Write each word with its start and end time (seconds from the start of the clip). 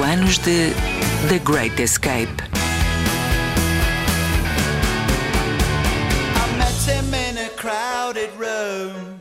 25 0.00 0.02
anos 0.02 0.38
de 0.38 0.72
The 1.28 1.38
Great 1.44 1.78
Escape. 1.78 2.42
I 6.34 6.56
met 6.56 6.72
him 6.86 7.12
in 7.12 7.36
a 7.36 7.50
crowded 7.50 8.30
room 8.38 9.20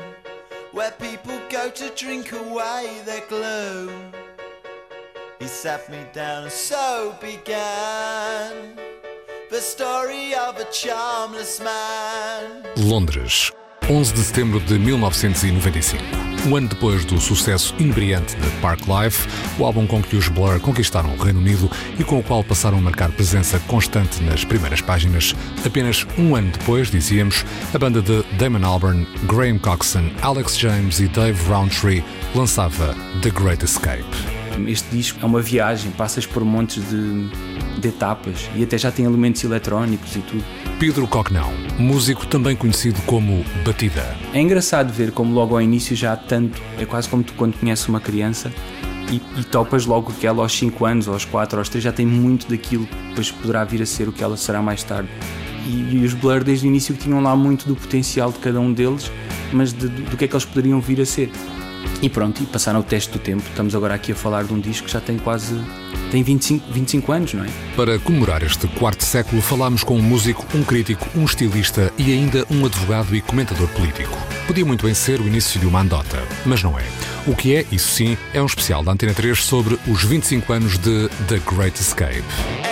where 0.71 0.91
people 0.91 1.37
go 1.49 1.69
to 1.69 1.89
drink 1.95 2.31
away 2.31 3.01
their 3.05 3.25
gloom. 3.27 4.13
He 5.39 5.47
sat 5.47 5.89
me 5.89 5.99
down 6.13 6.43
and 6.43 6.51
so 6.51 7.13
began 7.19 8.77
the 9.51 9.59
story 9.59 10.33
of 10.33 10.57
a 10.59 10.65
charmless 10.71 11.59
man. 11.59 12.65
Londres, 12.77 13.51
11 13.91 14.13
de 14.13 14.19
setembro 14.19 14.59
de 14.59 14.77
1995. 14.77 16.03
Um 16.47 16.55
ano 16.55 16.67
depois 16.67 17.03
do 17.05 17.19
sucesso 17.19 17.73
inebriante 17.79 18.35
de 18.35 18.47
Park 18.61 18.81
Life, 18.81 19.27
o 19.57 19.65
álbum 19.65 19.87
com 19.87 19.99
que 19.99 20.15
os 20.15 20.27
Blur 20.27 20.59
conquistaram 20.59 21.11
o 21.15 21.17
Reino 21.17 21.39
Unido 21.39 21.71
e 21.97 22.03
com 22.03 22.19
o 22.19 22.23
qual 22.23 22.43
passaram 22.43 22.77
a 22.77 22.81
marcar 22.81 23.11
presença 23.11 23.57
constante 23.61 24.21
nas 24.21 24.45
primeiras 24.45 24.79
páginas, 24.79 25.35
apenas 25.65 26.05
um 26.19 26.35
ano 26.35 26.51
depois, 26.51 26.91
dizíamos, 26.91 27.43
a 27.73 27.79
banda 27.79 27.99
de 27.99 28.23
Damon 28.37 28.63
Albarn, 28.63 29.07
Graham 29.23 29.57
Coxon, 29.57 30.11
Alex 30.21 30.55
James 30.59 30.99
e 30.99 31.07
Dave 31.07 31.41
Rowntree 31.49 32.03
lançava 32.35 32.95
The 33.23 33.31
Great 33.31 33.65
Escape. 33.65 34.05
Este 34.67 34.95
disco 34.95 35.19
é 35.21 35.25
uma 35.25 35.41
viagem, 35.41 35.91
passas 35.91 36.27
por 36.27 36.45
montes 36.45 36.87
de, 36.89 37.27
de 37.79 37.87
etapas 37.87 38.49
e 38.55 38.63
até 38.63 38.77
já 38.77 38.91
tem 38.91 39.05
elementos 39.05 39.43
eletrónicos 39.43 40.15
e 40.15 40.19
tudo. 40.19 40.43
Pedro 40.79 41.05
Cognão, 41.09 41.51
músico 41.77 42.25
também 42.25 42.55
conhecido 42.55 43.01
como 43.01 43.43
Batida. 43.65 44.15
É 44.33 44.39
engraçado 44.39 44.93
ver 44.93 45.11
como 45.11 45.33
logo 45.33 45.53
ao 45.53 45.61
início 45.61 45.93
já 45.93 46.13
há 46.13 46.15
tanto, 46.15 46.61
é 46.79 46.85
quase 46.85 47.09
como 47.09 47.21
tu 47.21 47.33
quando 47.33 47.57
conheces 47.59 47.85
uma 47.89 47.99
criança 47.99 48.49
e, 49.11 49.21
e 49.37 49.43
topas 49.43 49.85
logo 49.85 50.13
que 50.13 50.25
ela 50.25 50.41
aos 50.41 50.57
5 50.57 50.85
anos, 50.85 51.09
aos 51.09 51.25
4, 51.25 51.57
ou 51.57 51.59
aos 51.59 51.67
3 51.67 51.83
já 51.83 51.91
tem 51.91 52.05
muito 52.05 52.47
daquilo 52.47 52.85
que 52.87 52.95
depois 53.09 53.29
poderá 53.29 53.65
vir 53.65 53.81
a 53.81 53.85
ser 53.85 54.07
o 54.07 54.13
que 54.13 54.23
ela 54.23 54.37
será 54.37 54.61
mais 54.61 54.81
tarde. 54.81 55.09
E, 55.67 55.97
e 55.97 56.05
os 56.05 56.13
Blur 56.13 56.45
desde 56.45 56.65
o 56.65 56.69
início 56.69 56.95
tinham 56.95 57.19
lá 57.19 57.35
muito 57.35 57.67
do 57.67 57.75
potencial 57.75 58.31
de 58.31 58.39
cada 58.39 58.61
um 58.61 58.71
deles, 58.71 59.11
mas 59.51 59.73
de, 59.73 59.89
do 59.89 60.15
que 60.15 60.23
é 60.23 60.27
que 60.29 60.33
eles 60.33 60.45
poderiam 60.45 60.79
vir 60.79 61.01
a 61.01 61.05
ser. 61.05 61.29
E 62.01 62.07
pronto, 62.07 62.41
e 62.41 62.45
passaram 62.45 62.79
o 62.79 62.83
teste 62.83 63.11
do 63.11 63.19
tempo. 63.19 63.43
Estamos 63.49 63.75
agora 63.75 63.95
aqui 63.95 64.13
a 64.13 64.15
falar 64.15 64.45
de 64.45 64.53
um 64.53 64.59
disco 64.61 64.85
que 64.85 64.93
já 64.93 65.01
tem 65.01 65.17
quase 65.17 65.59
tem 66.11 66.23
25, 66.23 66.71
25 66.71 67.11
anos, 67.11 67.33
não 67.33 67.43
é? 67.43 67.47
Para 67.75 67.99
comemorar 67.99 68.43
este 68.43 68.67
quarto 68.67 69.03
século, 69.03 69.41
falámos 69.41 69.83
com 69.83 69.97
um 69.97 70.01
músico, 70.01 70.45
um 70.55 70.63
crítico, 70.63 71.07
um 71.15 71.25
estilista 71.25 71.93
e 71.97 72.11
ainda 72.11 72.45
um 72.49 72.65
advogado 72.65 73.15
e 73.15 73.21
comentador 73.21 73.67
político. 73.69 74.17
Podia 74.47 74.65
muito 74.65 74.85
bem 74.85 74.93
ser 74.93 75.21
o 75.21 75.27
início 75.27 75.59
de 75.59 75.65
uma 75.65 75.81
andota, 75.81 76.21
mas 76.45 76.63
não 76.63 76.77
é. 76.77 76.83
O 77.27 77.35
que 77.35 77.55
é, 77.55 77.65
isso 77.71 77.89
sim, 77.91 78.17
é 78.33 78.41
um 78.41 78.45
especial 78.45 78.83
da 78.83 78.91
Antena 78.91 79.13
3 79.13 79.43
sobre 79.43 79.77
os 79.87 80.03
25 80.03 80.51
anos 80.51 80.77
de 80.77 81.09
The 81.27 81.39
Great 81.45 81.79
Escape. 81.79 82.68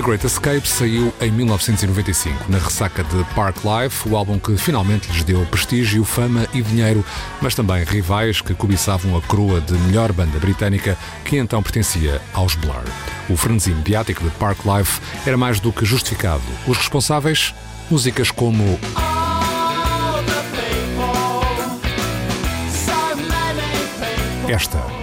The 0.00 0.06
Great 0.06 0.24
Escape 0.24 0.66
saiu 0.66 1.12
em 1.20 1.30
1995, 1.30 2.50
na 2.50 2.56
ressaca 2.56 3.04
de 3.04 3.22
Park 3.34 3.58
Life, 3.58 4.08
o 4.08 4.16
álbum 4.16 4.38
que 4.38 4.56
finalmente 4.56 5.12
lhes 5.12 5.22
deu 5.24 5.44
prestígio, 5.44 6.02
fama 6.04 6.48
e 6.54 6.62
dinheiro, 6.62 7.04
mas 7.42 7.54
também 7.54 7.84
rivais 7.84 8.40
que 8.40 8.54
cobiçavam 8.54 9.14
a 9.14 9.20
coroa 9.20 9.60
de 9.60 9.74
melhor 9.74 10.10
banda 10.10 10.38
britânica, 10.38 10.96
que 11.22 11.36
então 11.36 11.62
pertencia 11.62 12.18
aos 12.32 12.54
Blur. 12.54 12.82
O 13.28 13.36
frenesi 13.36 13.74
mediático 13.74 14.24
de 14.24 14.30
Park 14.36 14.60
Life 14.64 15.02
era 15.26 15.36
mais 15.36 15.60
do 15.60 15.70
que 15.70 15.84
justificado. 15.84 16.40
Os 16.66 16.78
responsáveis? 16.78 17.54
Músicas 17.90 18.30
como 18.30 18.80
esta. 24.48 24.99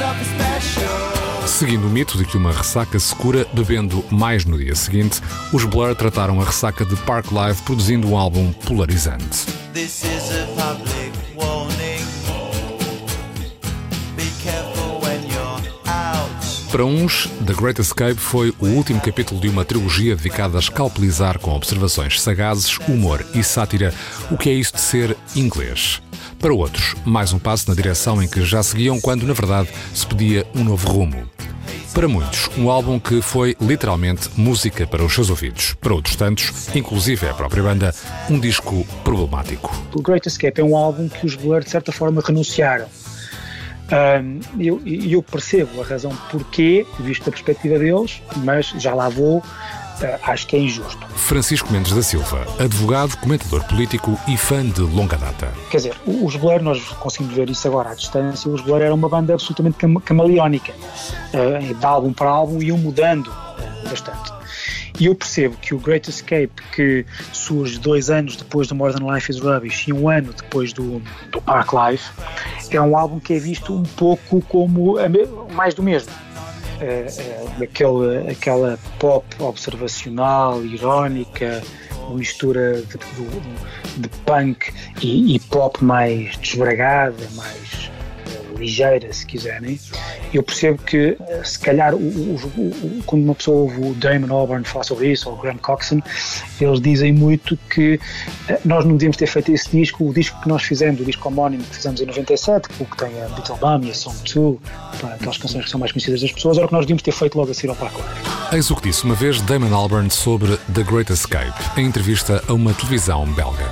Nothing 0.00 0.24
special. 0.24 1.46
Seguindo 1.46 1.86
o 1.86 1.90
mito 1.90 2.18
de 2.18 2.24
que 2.24 2.36
uma 2.36 2.52
ressaca 2.52 2.98
se 2.98 3.14
cura 3.14 3.46
bebendo 3.52 4.04
mais 4.10 4.44
no 4.44 4.58
dia 4.58 4.74
seguinte, 4.74 5.20
os 5.52 5.64
Blur 5.64 5.94
trataram 5.94 6.40
a 6.40 6.44
ressaca 6.44 6.84
de 6.84 6.96
Park 6.96 7.30
Live 7.30 7.62
produzindo 7.62 8.08
um 8.08 8.16
álbum 8.16 8.52
polarizante. 8.52 9.46
Para 16.76 16.84
uns, 16.84 17.26
The 17.46 17.54
Great 17.54 17.80
Escape 17.80 18.16
foi 18.16 18.52
o 18.60 18.66
último 18.66 19.00
capítulo 19.00 19.40
de 19.40 19.48
uma 19.48 19.64
trilogia 19.64 20.14
dedicada 20.14 20.58
a 20.58 20.60
escalpelizar 20.60 21.38
com 21.38 21.52
observações 21.52 22.20
sagazes, 22.20 22.76
humor 22.86 23.24
e 23.32 23.42
sátira 23.42 23.94
o 24.30 24.36
que 24.36 24.50
é 24.50 24.52
isso 24.52 24.74
de 24.74 24.82
ser 24.82 25.16
inglês. 25.34 26.02
Para 26.38 26.52
outros, 26.52 26.94
mais 27.02 27.32
um 27.32 27.38
passo 27.38 27.70
na 27.70 27.74
direção 27.74 28.22
em 28.22 28.28
que 28.28 28.44
já 28.44 28.62
seguiam 28.62 29.00
quando, 29.00 29.26
na 29.26 29.32
verdade, 29.32 29.70
se 29.94 30.06
pedia 30.06 30.46
um 30.54 30.62
novo 30.62 30.86
rumo. 30.86 31.26
Para 31.94 32.08
muitos, 32.08 32.50
um 32.58 32.68
álbum 32.68 33.00
que 33.00 33.22
foi 33.22 33.56
literalmente 33.58 34.28
música 34.36 34.86
para 34.86 35.02
os 35.02 35.14
seus 35.14 35.30
ouvidos. 35.30 35.74
Para 35.80 35.94
outros 35.94 36.14
tantos, 36.14 36.52
inclusive 36.76 37.26
a 37.26 37.32
própria 37.32 37.62
banda, 37.62 37.94
um 38.28 38.38
disco 38.38 38.86
problemático. 39.02 39.74
O 39.94 40.02
Great 40.02 40.28
Escape 40.28 40.60
é 40.60 40.64
um 40.64 40.76
álbum 40.76 41.08
que 41.08 41.24
os 41.24 41.36
Blur 41.36 41.64
de 41.64 41.70
certa 41.70 41.90
forma 41.90 42.20
renunciaram. 42.20 42.84
Ahm, 43.90 44.40
eu, 44.58 44.80
eu 44.84 45.22
percebo 45.22 45.80
a 45.80 45.84
razão 45.84 46.10
porquê, 46.30 46.86
visto 46.98 47.24
da 47.24 47.30
perspectiva 47.30 47.78
deles, 47.78 48.20
mas 48.38 48.66
já 48.78 48.92
lá 48.94 49.08
vou, 49.08 49.42
ah, 50.02 50.32
acho 50.32 50.46
que 50.46 50.56
é 50.56 50.58
injusto. 50.58 51.06
Francisco 51.14 51.72
Mendes 51.72 51.92
da 51.92 52.02
Silva, 52.02 52.44
advogado, 52.58 53.16
comentador 53.18 53.64
político 53.64 54.18
e 54.26 54.36
fã 54.36 54.64
de 54.68 54.80
longa 54.80 55.16
data. 55.16 55.52
Quer 55.70 55.76
dizer, 55.76 55.96
os 56.04 56.34
Blur, 56.36 56.60
nós 56.62 56.82
conseguimos 57.00 57.36
ver 57.36 57.48
isso 57.48 57.66
agora 57.68 57.90
à 57.90 57.94
distância, 57.94 58.50
os 58.50 58.60
Blur 58.60 58.82
eram 58.82 58.96
uma 58.96 59.08
banda 59.08 59.34
absolutamente 59.34 59.76
cam 59.78 59.94
camaleónica, 60.00 60.72
ah, 61.32 61.74
de 61.74 61.86
álbum 61.86 62.12
para 62.12 62.28
álbum 62.28 62.60
iam 62.60 62.78
mudando 62.78 63.32
ah, 63.32 63.88
bastante. 63.88 64.32
E 64.98 65.06
eu 65.06 65.14
percebo 65.14 65.56
que 65.58 65.74
o 65.74 65.78
Great 65.78 66.08
Escape, 66.08 66.50
que 66.74 67.04
surge 67.32 67.78
dois 67.78 68.08
anos 68.10 68.36
depois 68.36 68.66
do 68.68 68.74
More 68.74 68.94
Than 68.94 69.12
Life 69.14 69.30
is 69.30 69.38
Rubbish 69.38 69.88
e 69.88 69.92
um 69.92 70.08
ano 70.08 70.32
depois 70.32 70.72
do, 70.72 71.00
do 71.30 71.40
Park 71.42 71.70
Life, 71.72 72.10
é 72.70 72.80
um 72.80 72.96
álbum 72.96 73.20
que 73.20 73.34
é 73.34 73.38
visto 73.38 73.74
um 73.74 73.82
pouco 73.82 74.40
como 74.42 74.96
mais 75.52 75.74
do 75.74 75.82
mesmo. 75.82 76.10
É, 76.80 77.06
é, 77.58 77.64
aquele, 77.64 78.28
aquela 78.30 78.78
pop 78.98 79.24
observacional, 79.38 80.62
irónica, 80.64 81.62
uma 82.06 82.18
mistura 82.18 82.82
de, 82.82 82.98
de- 82.98 84.00
de 84.02 84.08
punk 84.26 84.72
e, 85.02 85.34
e 85.36 85.40
pop 85.40 85.82
mais 85.82 86.36
desbragada, 86.36 87.16
mais 87.34 87.85
ligeira, 88.56 89.12
se 89.12 89.24
quiserem. 89.26 89.78
Eu 90.32 90.42
percebo 90.42 90.78
que, 90.82 91.16
eh, 91.28 91.42
se 91.44 91.58
calhar, 91.58 91.94
o- 91.94 91.98
o- 91.98 92.34
o- 92.56 93.02
quando 93.06 93.22
uma 93.24 93.34
pessoa 93.34 93.58
ouve 93.58 93.80
o 93.80 93.94
Damon 93.94 94.32
Albarn 94.34 94.64
falar 94.64 94.84
sobre 94.84 95.10
isso, 95.12 95.28
ou 95.28 95.36
o 95.36 95.38
Graham 95.40 95.58
Coxon, 95.58 96.00
eles 96.60 96.80
dizem 96.80 97.12
muito 97.12 97.56
que 97.70 97.98
eh, 98.48 98.58
nós 98.64 98.84
não 98.84 98.92
devíamos 98.92 99.16
ter 99.16 99.26
feito 99.26 99.52
esse 99.52 99.68
disco, 99.70 100.04
o 100.08 100.12
disco 100.12 100.40
que 100.40 100.48
nós 100.48 100.62
fizemos, 100.62 101.00
o 101.00 101.04
disco 101.04 101.28
homónimo 101.28 101.62
que 101.64 101.76
fizemos 101.76 102.00
em 102.00 102.06
97, 102.06 102.68
o 102.80 102.84
que 102.84 102.96
tem 102.96 103.08
a 103.22 103.28
Beatle 103.28 103.56
Bum 103.58 103.80
e 103.86 103.90
a 103.90 103.94
Song 103.94 104.16
2, 104.34 104.58
pá, 105.00 105.08
aquelas 105.14 105.38
canções 105.38 105.64
que 105.64 105.70
são 105.70 105.80
mais 105.80 105.92
conhecidas 105.92 106.20
das 106.20 106.32
pessoas, 106.32 106.56
era 106.56 106.66
o 106.66 106.68
que 106.68 106.74
nós 106.74 106.82
devíamos 106.84 107.02
ter 107.02 107.12
feito 107.12 107.36
logo 107.38 107.50
a 107.50 107.54
seguir 107.54 107.68
ao 107.70 107.76
Park 107.76 107.94
Life. 107.94 108.36
Eis 108.54 108.70
o 108.70 108.76
que 108.76 108.82
disse 108.88 109.04
uma 109.04 109.14
vez 109.14 109.40
Damon 109.42 109.74
Albarn 109.74 110.08
sobre 110.10 110.56
The 110.72 110.82
Great 110.84 111.12
Escape, 111.12 111.52
em 111.80 111.86
entrevista 111.86 112.42
a 112.48 112.52
uma 112.52 112.72
televisão 112.74 113.26
belga. 113.32 113.66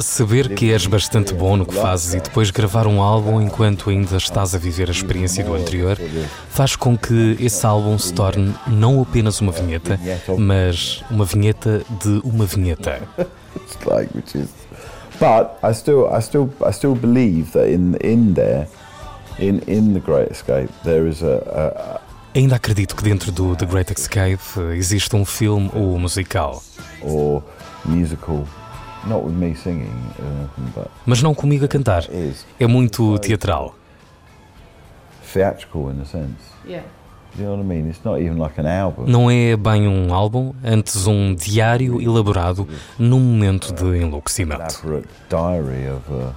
Saber 0.00 0.50
que 0.54 0.72
és 0.72 0.86
bastante 0.92 1.32
bom 1.32 1.56
no 1.56 1.64
que 1.64 1.74
fazes 1.74 2.12
e 2.12 2.20
depois 2.20 2.50
gravar 2.50 2.86
um 2.86 3.00
álbum 3.00 3.40
enquanto 3.40 3.88
ainda 3.88 4.18
estás 4.18 4.54
a 4.54 4.58
viver 4.58 4.90
a 4.90 4.92
experiência 4.92 5.42
do 5.42 5.54
anterior 5.54 5.96
faz 6.50 6.76
com 6.76 6.98
que 6.98 7.34
esse 7.40 7.64
álbum 7.64 7.96
se 7.98 8.12
torne 8.12 8.54
não 8.66 9.00
apenas 9.00 9.40
uma 9.40 9.52
vinheta, 9.52 9.98
mas 10.38 11.02
uma 11.10 11.24
vinheta 11.24 11.80
de 11.98 12.20
uma 12.22 12.44
vinheta. 12.44 13.00
But 15.18 15.56
I 15.62 15.72
still, 15.72 16.08
I 16.12 16.20
still, 16.20 16.50
I 16.60 16.72
still 16.72 16.94
believe 16.94 17.52
that 17.52 17.70
in 17.70 17.96
in 18.02 18.34
there 18.34 18.66
in 19.38 19.62
in 19.66 19.94
the 19.94 20.00
Great 20.00 20.30
Escape 20.30 20.68
there 20.84 21.08
is 21.08 21.22
a, 21.22 21.36
a 21.46 22.00
Ainda 22.34 22.56
acredito 22.56 22.94
que 22.96 23.02
dentro 23.02 23.30
do 23.30 23.54
The 23.54 23.66
Great 23.66 23.92
Escape 23.92 24.42
existe 24.76 25.14
um 25.14 25.24
filme 25.24 25.70
ou 25.74 25.98
musical. 25.98 26.62
Or 27.02 27.42
musical, 27.84 28.44
not 29.06 29.24
with 29.24 29.34
me 29.34 29.54
singing, 29.54 29.92
but 30.74 30.88
Mas 31.06 31.22
não 31.22 31.34
comigo 31.34 31.64
a 31.64 31.68
cantar. 31.68 32.04
É 32.58 32.66
muito 32.66 33.18
teatral. 33.18 33.74
Theatrical 35.32 35.90
in 35.90 36.00
a 36.00 36.04
sense. 36.04 36.52
Yeah. 36.66 36.84
You 37.38 37.44
know 37.46 37.56
what 37.56 37.64
I 37.64 37.66
mean? 37.66 37.88
It's 37.88 38.04
not 38.04 38.20
even 38.20 38.36
like 38.36 38.60
an 38.60 38.66
album. 38.66 39.06
Não 39.06 39.30
é 39.30 39.56
bem 39.56 39.88
um 39.88 40.12
álbum, 40.12 40.54
antes 40.62 41.06
um 41.06 41.34
diário 41.34 42.00
elaborado 42.00 42.68
num 42.98 43.20
momento 43.20 43.72
de 43.72 44.02
enlouquecimento. 44.02 44.82
Diary 45.30 45.88
of 45.88 46.12
a 46.12 46.34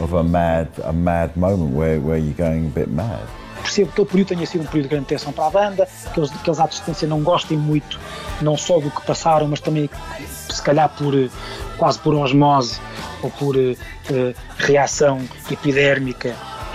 of 0.00 0.14
a 0.14 0.22
mad, 0.22 0.68
a 0.84 0.92
mad 0.92 1.36
moment 1.36 1.74
where, 1.74 1.98
where 1.98 2.18
you're 2.18 2.36
going 2.36 2.66
a 2.66 2.70
bit 2.70 2.88
mad. 2.88 3.26
Percebo 3.62 3.86
que 3.88 3.92
aquele 3.92 4.08
período 4.08 4.28
tenha 4.28 4.46
sido 4.46 4.62
um 4.62 4.66
período 4.66 4.84
de 4.84 4.90
grande 4.90 5.06
tensão 5.06 5.32
para 5.32 5.46
a 5.46 5.50
banda, 5.50 5.88
que 6.12 6.20
eles, 6.20 6.30
que 6.30 6.48
eles 6.48 6.60
à 6.60 6.66
distância 6.66 7.08
não 7.08 7.20
gostem 7.20 7.56
muito, 7.56 7.98
não 8.40 8.56
só 8.56 8.78
do 8.78 8.90
que 8.90 9.04
passaram, 9.06 9.48
mas 9.48 9.60
também, 9.60 9.90
se 10.48 10.62
calhar, 10.62 10.88
por 10.90 11.12
quase 11.76 11.98
por 11.98 12.14
osmose 12.14 12.80
ou 13.22 13.30
por 13.30 13.56
uh, 13.56 13.76
reação 14.58 15.20
epidérmica, 15.50 16.34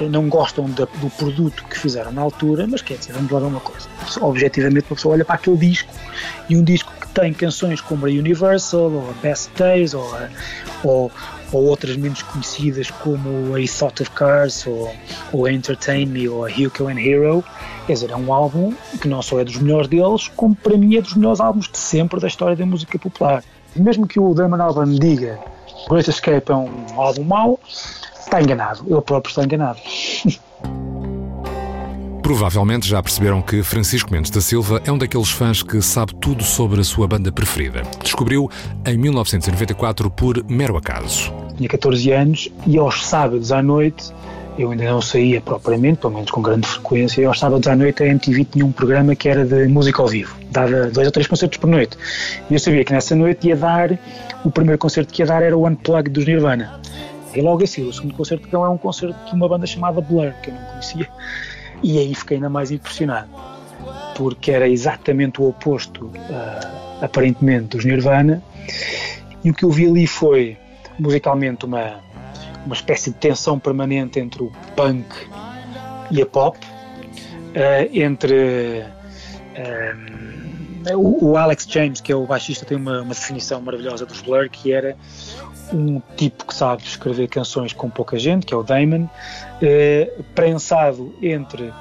não 0.09 0.27
gostam 0.29 0.69
da, 0.69 0.85
do 0.85 1.09
produto 1.11 1.63
que 1.65 1.77
fizeram 1.77 2.11
na 2.11 2.21
altura, 2.21 2.65
mas 2.67 2.81
quer 2.81 2.97
dizer, 2.97 3.13
vamos 3.13 3.31
lá 3.31 3.39
ver 3.39 3.45
uma 3.45 3.59
coisa. 3.59 3.87
Objetivamente, 4.21 4.85
uma 4.89 4.95
pessoa 4.95 5.13
olha 5.15 5.25
para 5.25 5.35
aquele 5.35 5.57
disco 5.57 5.93
e 6.49 6.55
um 6.55 6.63
disco 6.63 6.91
que 6.99 7.07
tem 7.09 7.33
canções 7.33 7.81
como 7.81 8.05
a 8.05 8.09
Universal, 8.09 8.91
ou 8.91 9.09
a 9.09 9.13
Best 9.21 9.51
Days, 9.55 9.93
ou, 9.93 10.15
a, 10.15 10.29
ou, 10.83 11.11
ou 11.51 11.65
outras 11.65 11.97
menos 11.97 12.21
conhecidas 12.21 12.89
como 12.89 13.55
a 13.55 13.67
Thought 13.67 14.03
of 14.03 14.11
Cars 14.11 14.65
ou, 14.65 14.93
ou 15.33 15.47
Entertain 15.47 16.05
Me 16.05 16.27
ou 16.27 16.45
Hugo 16.45 16.87
and 16.87 16.99
Hero. 16.99 17.43
Quer 17.85 17.93
dizer, 17.93 18.11
é 18.11 18.15
um 18.15 18.33
álbum 18.33 18.73
que 19.01 19.07
não 19.07 19.21
só 19.21 19.39
é 19.39 19.43
dos 19.43 19.57
melhores 19.57 19.87
deles, 19.87 20.27
como 20.35 20.55
para 20.55 20.77
mim 20.77 20.95
é 20.95 21.01
dos 21.01 21.15
melhores 21.15 21.39
álbuns 21.39 21.69
de 21.69 21.77
sempre 21.77 22.19
da 22.19 22.27
história 22.27 22.55
da 22.55 22.65
música 22.65 22.97
popular. 22.97 23.43
Mesmo 23.75 24.07
que 24.07 24.19
o 24.19 24.33
Damon 24.33 24.61
Albarn 24.61 24.99
diga 24.99 25.39
Great 25.89 26.09
Escape 26.09 26.51
é 26.51 26.55
um 26.55 26.69
álbum 26.97 27.23
mau, 27.23 27.59
está 27.67 28.41
enganado. 28.41 28.85
Ele 28.87 29.01
próprio 29.01 29.29
está 29.29 29.43
enganado. 29.43 29.79
Provavelmente 32.21 32.87
já 32.87 33.01
perceberam 33.01 33.41
que 33.41 33.63
Francisco 33.63 34.11
Mendes 34.11 34.31
da 34.31 34.41
Silva 34.41 34.81
é 34.85 34.91
um 34.91 34.97
daqueles 34.97 35.29
fãs 35.29 35.63
que 35.63 35.81
sabe 35.81 36.13
tudo 36.15 36.43
sobre 36.43 36.79
a 36.79 36.83
sua 36.83 37.07
banda 37.07 37.31
preferida. 37.31 37.81
Descobriu 38.01 38.49
em 38.85 38.97
1994 38.97 40.09
por 40.11 40.43
mero 40.45 40.77
acaso. 40.77 41.33
Tinha 41.57 41.67
14 41.67 42.11
anos 42.11 42.49
e 42.67 42.77
aos 42.77 43.05
sábados 43.05 43.51
à 43.51 43.61
noite, 43.61 44.13
eu 44.57 44.69
ainda 44.71 44.83
não 44.83 45.01
saía 45.01 45.41
propriamente, 45.41 45.99
pelo 45.99 46.13
menos 46.13 46.29
com 46.29 46.41
grande 46.41 46.67
frequência, 46.67 47.21
e 47.21 47.25
aos 47.25 47.39
sábados 47.39 47.67
à 47.67 47.75
noite 47.75 48.03
a 48.03 48.07
MTV 48.07 48.45
tinha 48.45 48.65
um 48.65 48.71
programa 48.71 49.15
que 49.15 49.27
era 49.27 49.45
de 49.45 49.67
música 49.67 50.01
ao 50.01 50.07
vivo. 50.07 50.35
Dava 50.51 50.89
dois 50.91 51.07
ou 51.07 51.11
três 51.11 51.27
concertos 51.27 51.57
por 51.57 51.69
noite. 51.69 51.97
E 52.49 52.53
eu 52.53 52.59
sabia 52.59 52.83
que 52.83 52.93
nessa 52.93 53.15
noite 53.15 53.47
ia 53.47 53.55
dar, 53.55 53.97
o 54.43 54.51
primeiro 54.51 54.77
concerto 54.77 55.13
que 55.13 55.21
ia 55.21 55.25
dar 55.25 55.41
era 55.41 55.57
o 55.57 55.67
Unplugged 55.67 56.09
dos 56.09 56.25
Nirvana. 56.25 56.79
E 57.33 57.41
logo 57.41 57.63
assim, 57.63 57.87
o 57.87 57.93
segundo 57.93 58.13
concerto 58.13 58.45
que 58.45 58.51
dão 58.51 58.65
é 58.65 58.69
um 58.69 58.77
concerto 58.77 59.17
de 59.25 59.33
uma 59.33 59.47
banda 59.47 59.65
chamada 59.65 60.01
Blur, 60.01 60.33
que 60.43 60.49
eu 60.49 60.53
não 60.53 60.61
conhecia. 60.63 61.07
E 61.83 61.97
aí 61.97 62.13
fiquei 62.13 62.37
ainda 62.37 62.49
mais 62.49 62.71
impressionado, 62.71 63.29
porque 64.15 64.51
era 64.51 64.67
exatamente 64.67 65.41
o 65.41 65.47
oposto, 65.47 66.05
uh, 66.05 67.03
aparentemente, 67.03 67.75
dos 67.75 67.85
Nirvana. 67.85 68.41
E 69.43 69.49
o 69.49 69.53
que 69.53 69.65
eu 69.65 69.71
vi 69.71 69.87
ali 69.87 70.05
foi, 70.05 70.57
musicalmente, 70.99 71.65
uma, 71.65 71.99
uma 72.65 72.75
espécie 72.75 73.09
de 73.09 73.17
tensão 73.17 73.57
permanente 73.57 74.19
entre 74.19 74.43
o 74.43 74.51
punk 74.75 75.07
e 76.11 76.21
a 76.21 76.25
pop, 76.25 76.57
uh, 76.59 77.89
entre. 77.97 78.85
Uh, 79.57 80.40
o, 80.95 81.31
o, 81.31 81.37
Alex 81.37 81.65
James, 81.69 82.01
que 82.01 82.11
é 82.11 82.15
o 82.15 82.25
baixista, 82.25 82.65
tem 82.65 82.77
uma, 82.77 83.01
uma 83.01 83.13
definição 83.13 83.61
maravilhosa 83.61 84.05
dos 84.05 84.21
Blur, 84.21 84.49
que 84.49 84.71
era 84.71 84.95
um 85.73 86.01
tipo 86.15 86.45
que 86.45 86.53
sabe 86.53 86.83
escrever 86.83 87.27
canções 87.27 87.73
com 87.73 87.89
pouca 87.89 88.17
gente, 88.17 88.45
que 88.45 88.53
é 88.53 88.57
o 88.57 88.63
Damon, 88.63 89.07
eh, 89.61 90.11
prensado 90.35 91.13
entre 91.21 91.71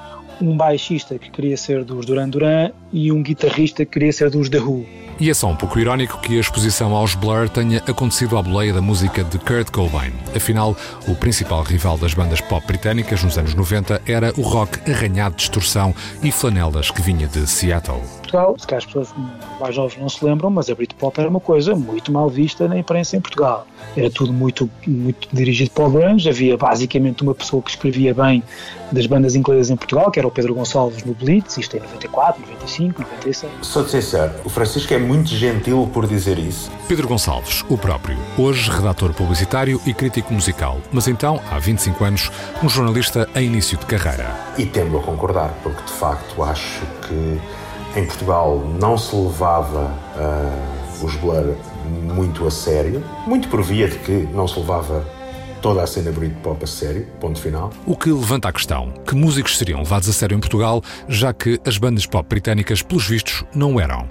um 0.41 0.57
baixista 0.57 1.17
que 1.19 1.29
queria 1.29 1.55
ser 1.55 1.83
dos 1.83 2.05
Duran 2.05 2.29
Duran 2.29 2.71
e 2.91 3.11
um 3.11 3.21
guitarrista 3.21 3.85
que 3.85 3.91
queria 3.91 4.11
ser 4.11 4.29
dos 4.29 4.49
The 4.49 4.59
Who. 4.59 4.85
E 5.19 5.29
é 5.29 5.33
só 5.35 5.47
um 5.47 5.55
pouco 5.55 5.77
irónico 5.77 6.19
que 6.19 6.37
a 6.37 6.39
exposição 6.39 6.95
aos 6.95 7.13
Blur 7.13 7.47
tenha 7.47 7.77
acontecido 7.87 8.37
à 8.37 8.41
boleia 8.41 8.73
da 8.73 8.81
música 8.81 9.23
de 9.23 9.37
Kurt 9.37 9.69
Cobain. 9.69 10.11
Afinal, 10.35 10.75
o 11.07 11.13
principal 11.13 11.61
rival 11.61 11.95
das 11.97 12.15
bandas 12.15 12.41
pop 12.41 12.65
britânicas 12.65 13.23
nos 13.23 13.37
anos 13.37 13.53
90 13.53 14.01
era 14.07 14.33
o 14.35 14.41
rock 14.41 14.79
arranhado 14.89 15.35
de 15.35 15.41
distorção 15.41 15.93
e 16.23 16.31
flanelas 16.31 16.89
que 16.89 17.03
vinha 17.03 17.27
de 17.27 17.45
Seattle. 17.45 18.20
Portugal, 18.31 18.55
se 18.57 18.65
calhar 18.65 18.77
as 18.79 18.85
pessoas 18.85 19.09
mais 19.59 19.75
jovens 19.75 19.99
não 19.99 20.09
se 20.09 20.23
lembram, 20.23 20.49
mas 20.49 20.69
a 20.69 20.75
Britpop 20.75 21.19
era 21.19 21.29
uma 21.29 21.39
coisa 21.39 21.75
muito 21.75 22.11
mal 22.11 22.29
vista 22.29 22.67
na 22.67 22.77
imprensa 22.77 23.17
em 23.17 23.21
Portugal. 23.21 23.67
Era 23.95 24.09
tudo 24.09 24.31
muito, 24.31 24.69
muito 24.87 25.27
dirigido 25.33 25.71
para 25.71 25.85
o 25.85 25.91
grunge, 25.91 26.29
havia 26.29 26.57
basicamente 26.57 27.23
uma 27.23 27.35
pessoa 27.35 27.61
que 27.61 27.71
escrevia 27.71 28.13
bem 28.13 28.41
das 28.91 29.05
bandas 29.05 29.35
inglesas 29.35 29.69
em 29.69 29.75
Portugal, 29.75 30.09
que 30.11 30.19
era 30.19 30.27
o 30.27 30.31
Pedro 30.31 30.53
Gonçalves 30.53 31.03
no 31.03 31.13
Blitz, 31.13 31.57
isto 31.57 31.75
em 31.75 31.81
94, 31.81 32.41
95, 32.41 33.01
96. 33.01 33.51
Sou 33.61 33.87
sincero, 33.87 34.33
o 34.45 34.49
Francisco 34.49 34.93
é 34.93 34.97
muito 34.97 35.29
gentil 35.29 35.89
por 35.93 36.07
dizer 36.07 36.37
isso. 36.37 36.71
Pedro 36.87 37.07
Gonçalves, 37.07 37.63
o 37.69 37.77
próprio, 37.77 38.17
hoje 38.37 38.69
redator 38.69 39.13
publicitário 39.13 39.81
e 39.85 39.93
crítico 39.93 40.33
musical, 40.33 40.79
mas 40.91 41.07
então, 41.07 41.41
há 41.49 41.59
25 41.59 42.03
anos, 42.03 42.31
um 42.63 42.69
jornalista 42.69 43.27
em 43.35 43.47
início 43.47 43.77
de 43.77 43.85
carreira. 43.85 44.33
E 44.57 44.65
tendo 44.65 44.97
a 44.97 45.01
concordar, 45.01 45.53
porque 45.63 45.83
de 45.83 45.91
facto 45.91 46.43
acho 46.43 46.81
que 47.07 47.39
em 47.95 48.05
Portugal 48.05 48.59
não 48.79 48.97
se 48.97 49.15
levava 49.15 49.93
uh, 50.15 51.05
os 51.05 51.15
Blur 51.15 51.55
muito 52.15 52.47
a 52.47 52.51
sério, 52.51 53.03
muito 53.27 53.49
por 53.49 53.61
via 53.61 53.87
de 53.87 53.97
que 53.99 54.11
não 54.33 54.47
se 54.47 54.57
levava 54.59 55.05
toda 55.61 55.83
a 55.83 55.87
cena 55.87 56.11
Britpop 56.11 56.63
a 56.63 56.67
sério, 56.67 57.05
ponto 57.19 57.39
final. 57.39 57.71
O 57.85 57.95
que 57.95 58.09
levanta 58.09 58.47
a 58.47 58.53
questão, 58.53 58.91
que 59.05 59.13
músicos 59.13 59.57
seriam 59.57 59.79
levados 59.79 60.07
a 60.09 60.13
sério 60.13 60.35
em 60.35 60.39
Portugal, 60.39 60.81
já 61.07 61.33
que 61.33 61.59
as 61.65 61.77
bandas 61.77 62.05
pop 62.05 62.27
britânicas, 62.27 62.81
pelos 62.81 63.07
vistos, 63.07 63.43
não 63.53 63.79
eram. 63.79 64.07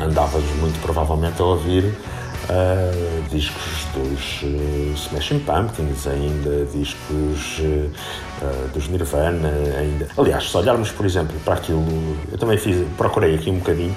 Andávamos 0.00 0.50
muito 0.56 0.80
provavelmente 0.82 1.40
a 1.40 1.44
ouvir 1.44 1.94
Uh, 2.42 3.22
discos 3.30 3.86
dos 3.94 4.42
uh, 4.42 4.94
Smashing 4.94 5.38
Pumpkins, 5.40 6.06
ainda 6.08 6.66
discos 6.66 7.60
uh, 7.60 8.68
dos 8.74 8.88
Nirvana, 8.88 9.48
ainda. 9.78 10.08
Aliás, 10.18 10.50
se 10.50 10.56
olharmos, 10.56 10.90
por 10.90 11.06
exemplo, 11.06 11.38
para 11.44 11.54
aquilo, 11.54 11.84
eu 12.30 12.36
também 12.36 12.58
fiz, 12.58 12.84
procurei 12.96 13.36
aqui 13.36 13.48
um 13.48 13.58
bocadinho 13.58 13.96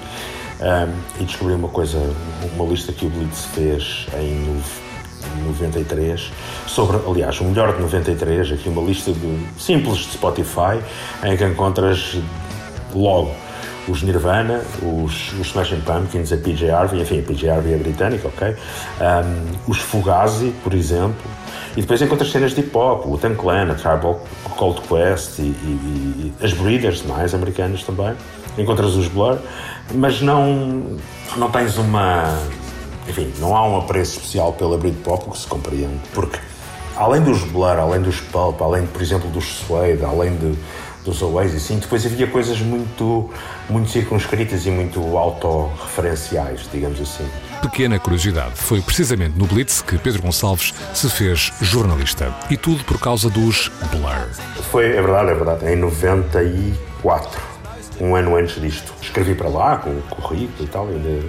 e 1.20 1.24
descobri 1.24 1.54
uma 1.54 1.68
coisa, 1.68 1.98
uma 2.54 2.64
lista 2.66 2.92
que 2.92 3.04
o 3.04 3.10
Blitz 3.10 3.44
fez 3.46 4.06
em 4.14 4.62
93 5.44 6.32
sobre, 6.66 6.98
aliás, 7.06 7.40
o 7.40 7.44
melhor 7.44 7.74
de 7.74 7.82
93, 7.82 8.52
aqui 8.52 8.68
uma 8.68 8.82
lista 8.82 9.12
de 9.12 9.38
simples 9.58 9.98
de 9.98 10.12
Spotify 10.12 10.80
em 11.24 11.36
que 11.36 11.44
encontras 11.44 12.16
logo 12.94 13.34
os 13.88 14.02
Nirvana, 14.02 14.62
os, 14.82 15.32
os 15.34 15.46
Smashing 15.48 15.80
Pumpkins, 15.80 16.32
a 16.32 16.36
PJ 16.36 16.70
Harvey, 16.70 17.00
enfim, 17.00 17.20
a 17.20 17.22
PJ 17.22 17.48
Harvey 17.50 17.74
é 17.74 17.76
britânica, 17.76 18.28
ok? 18.28 18.48
Um, 18.48 19.70
os 19.70 19.78
Fugazi, 19.78 20.52
por 20.62 20.74
exemplo, 20.74 21.16
e 21.76 21.82
depois 21.82 22.00
encontras 22.00 22.30
cenas 22.30 22.52
de 22.52 22.60
hip 22.60 22.76
hop, 22.76 23.06
o 23.06 23.18
Tan 23.18 23.34
Clan, 23.34 23.70
a 23.70 23.74
Tribal 23.74 24.24
Cold 24.56 24.80
Quest 24.82 25.38
e, 25.38 25.42
e, 25.42 26.32
e, 26.40 26.44
as 26.44 26.52
Breeders, 26.54 27.02
mais 27.02 27.34
americanas 27.34 27.82
também. 27.82 28.14
Encontras 28.56 28.94
os 28.94 29.08
Blur, 29.08 29.38
mas 29.94 30.22
não, 30.22 30.98
não 31.36 31.50
tens 31.50 31.76
uma. 31.76 32.40
Enfim, 33.06 33.30
não 33.38 33.54
há 33.54 33.68
um 33.68 33.76
apreço 33.76 34.16
especial 34.16 34.54
pela 34.54 34.78
Britpop, 34.78 35.30
que 35.30 35.38
se 35.38 35.46
compreende, 35.46 36.00
porque 36.14 36.38
além 36.96 37.20
dos 37.20 37.44
Blur, 37.44 37.78
além 37.78 38.00
dos 38.00 38.20
Pulp, 38.20 38.60
além, 38.62 38.86
por 38.86 39.02
exemplo, 39.02 39.28
dos 39.28 39.44
Suede, 39.44 40.02
além 40.02 40.34
de, 40.36 40.56
dos 41.06 41.22
Oasis, 41.22 41.62
sim, 41.62 41.78
depois 41.78 42.04
havia 42.04 42.26
coisas 42.26 42.60
muito, 42.60 43.30
muito 43.70 43.90
circunscritas 43.90 44.66
e 44.66 44.70
muito 44.70 45.16
autorreferenciais, 45.16 46.68
digamos 46.70 47.00
assim. 47.00 47.26
Pequena 47.62 47.98
curiosidade, 47.98 48.52
foi 48.56 48.82
precisamente 48.82 49.38
no 49.38 49.46
Blitz 49.46 49.80
que 49.80 49.96
Pedro 49.98 50.22
Gonçalves 50.22 50.74
se 50.92 51.08
fez 51.08 51.52
jornalista. 51.62 52.34
E 52.50 52.56
tudo 52.56 52.84
por 52.84 52.98
causa 52.98 53.30
dos 53.30 53.70
Blur. 53.90 54.28
Foi, 54.70 54.84
é 54.84 55.00
verdade, 55.00 55.30
é 55.30 55.34
verdade, 55.34 55.66
em 55.66 55.76
94, 55.76 57.40
um 58.00 58.14
ano 58.14 58.36
antes 58.36 58.60
disto. 58.60 58.92
Escrevi 59.00 59.34
para 59.34 59.48
lá 59.48 59.76
com 59.78 59.90
o 59.90 60.02
currículo 60.02 60.64
e 60.64 60.66
tal, 60.66 60.88
ainda, 60.88 61.24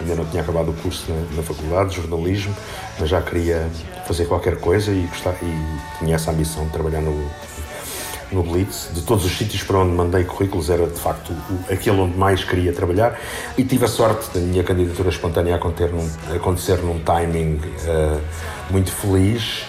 ainda 0.00 0.14
não 0.14 0.24
tinha 0.26 0.42
acabado 0.42 0.70
o 0.70 0.74
curso 0.74 1.04
na, 1.08 1.36
na 1.36 1.42
faculdade 1.42 1.90
de 1.90 1.96
jornalismo, 1.96 2.54
mas 2.98 3.08
já 3.08 3.20
queria 3.20 3.68
fazer 4.06 4.26
qualquer 4.26 4.58
coisa 4.60 4.92
e, 4.92 5.02
gostar, 5.02 5.34
e 5.42 5.98
tinha 5.98 6.14
essa 6.14 6.30
ambição 6.30 6.64
de 6.64 6.70
trabalhar 6.70 7.00
no, 7.00 7.28
no 8.32 8.42
Blitz. 8.42 8.90
De 8.92 9.02
todos 9.02 9.24
os 9.24 9.36
sítios 9.36 9.62
para 9.62 9.78
onde 9.78 9.92
mandei 9.92 10.24
currículos, 10.24 10.70
era 10.70 10.86
de 10.86 10.98
facto 10.98 11.32
aquele 11.70 12.00
onde 12.00 12.16
mais 12.16 12.44
queria 12.44 12.72
trabalhar. 12.72 13.18
E 13.56 13.64
tive 13.64 13.84
a 13.84 13.88
sorte 13.88 14.30
da 14.34 14.40
minha 14.40 14.64
candidatura 14.64 15.08
espontânea 15.08 15.56
acontecer 15.56 15.92
num, 15.92 16.08
acontecer 16.34 16.78
num 16.78 16.98
timing 17.00 17.56
uh, 17.56 18.20
muito 18.70 18.90
feliz. 18.90 19.64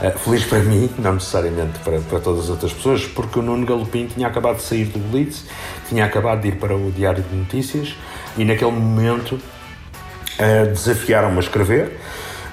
Uh, 0.00 0.18
feliz 0.18 0.44
para 0.44 0.58
mim, 0.60 0.90
não 0.98 1.14
necessariamente 1.14 1.78
para, 1.80 2.00
para 2.00 2.20
todas 2.20 2.44
as 2.44 2.50
outras 2.50 2.72
pessoas, 2.72 3.06
porque 3.06 3.38
o 3.38 3.42
Nuno 3.42 3.64
Galopim 3.64 4.06
tinha 4.06 4.26
acabado 4.26 4.56
de 4.56 4.62
sair 4.62 4.86
do 4.86 4.98
Blitz, 4.98 5.44
tinha 5.88 6.04
acabado 6.04 6.42
de 6.42 6.48
ir 6.48 6.56
para 6.56 6.76
o 6.76 6.90
Diário 6.90 7.22
de 7.22 7.34
Notícias 7.36 7.94
e 8.36 8.44
naquele 8.44 8.72
momento 8.72 9.34
uh, 9.34 10.66
desafiaram-me 10.66 11.36
a 11.36 11.40
escrever. 11.40 11.98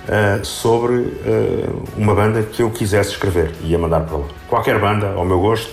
Uh, 0.07 0.43
sobre 0.43 0.95
uh, 0.95 1.83
uma 1.95 2.15
banda 2.15 2.41
que 2.41 2.63
eu 2.63 2.71
quisesse 2.71 3.11
escrever 3.11 3.51
e 3.61 3.71
ia 3.71 3.77
mandar 3.77 3.99
para 3.99 4.17
lá. 4.17 4.25
Qualquer 4.47 4.79
banda, 4.79 5.13
ao 5.15 5.23
meu 5.23 5.39
gosto. 5.39 5.71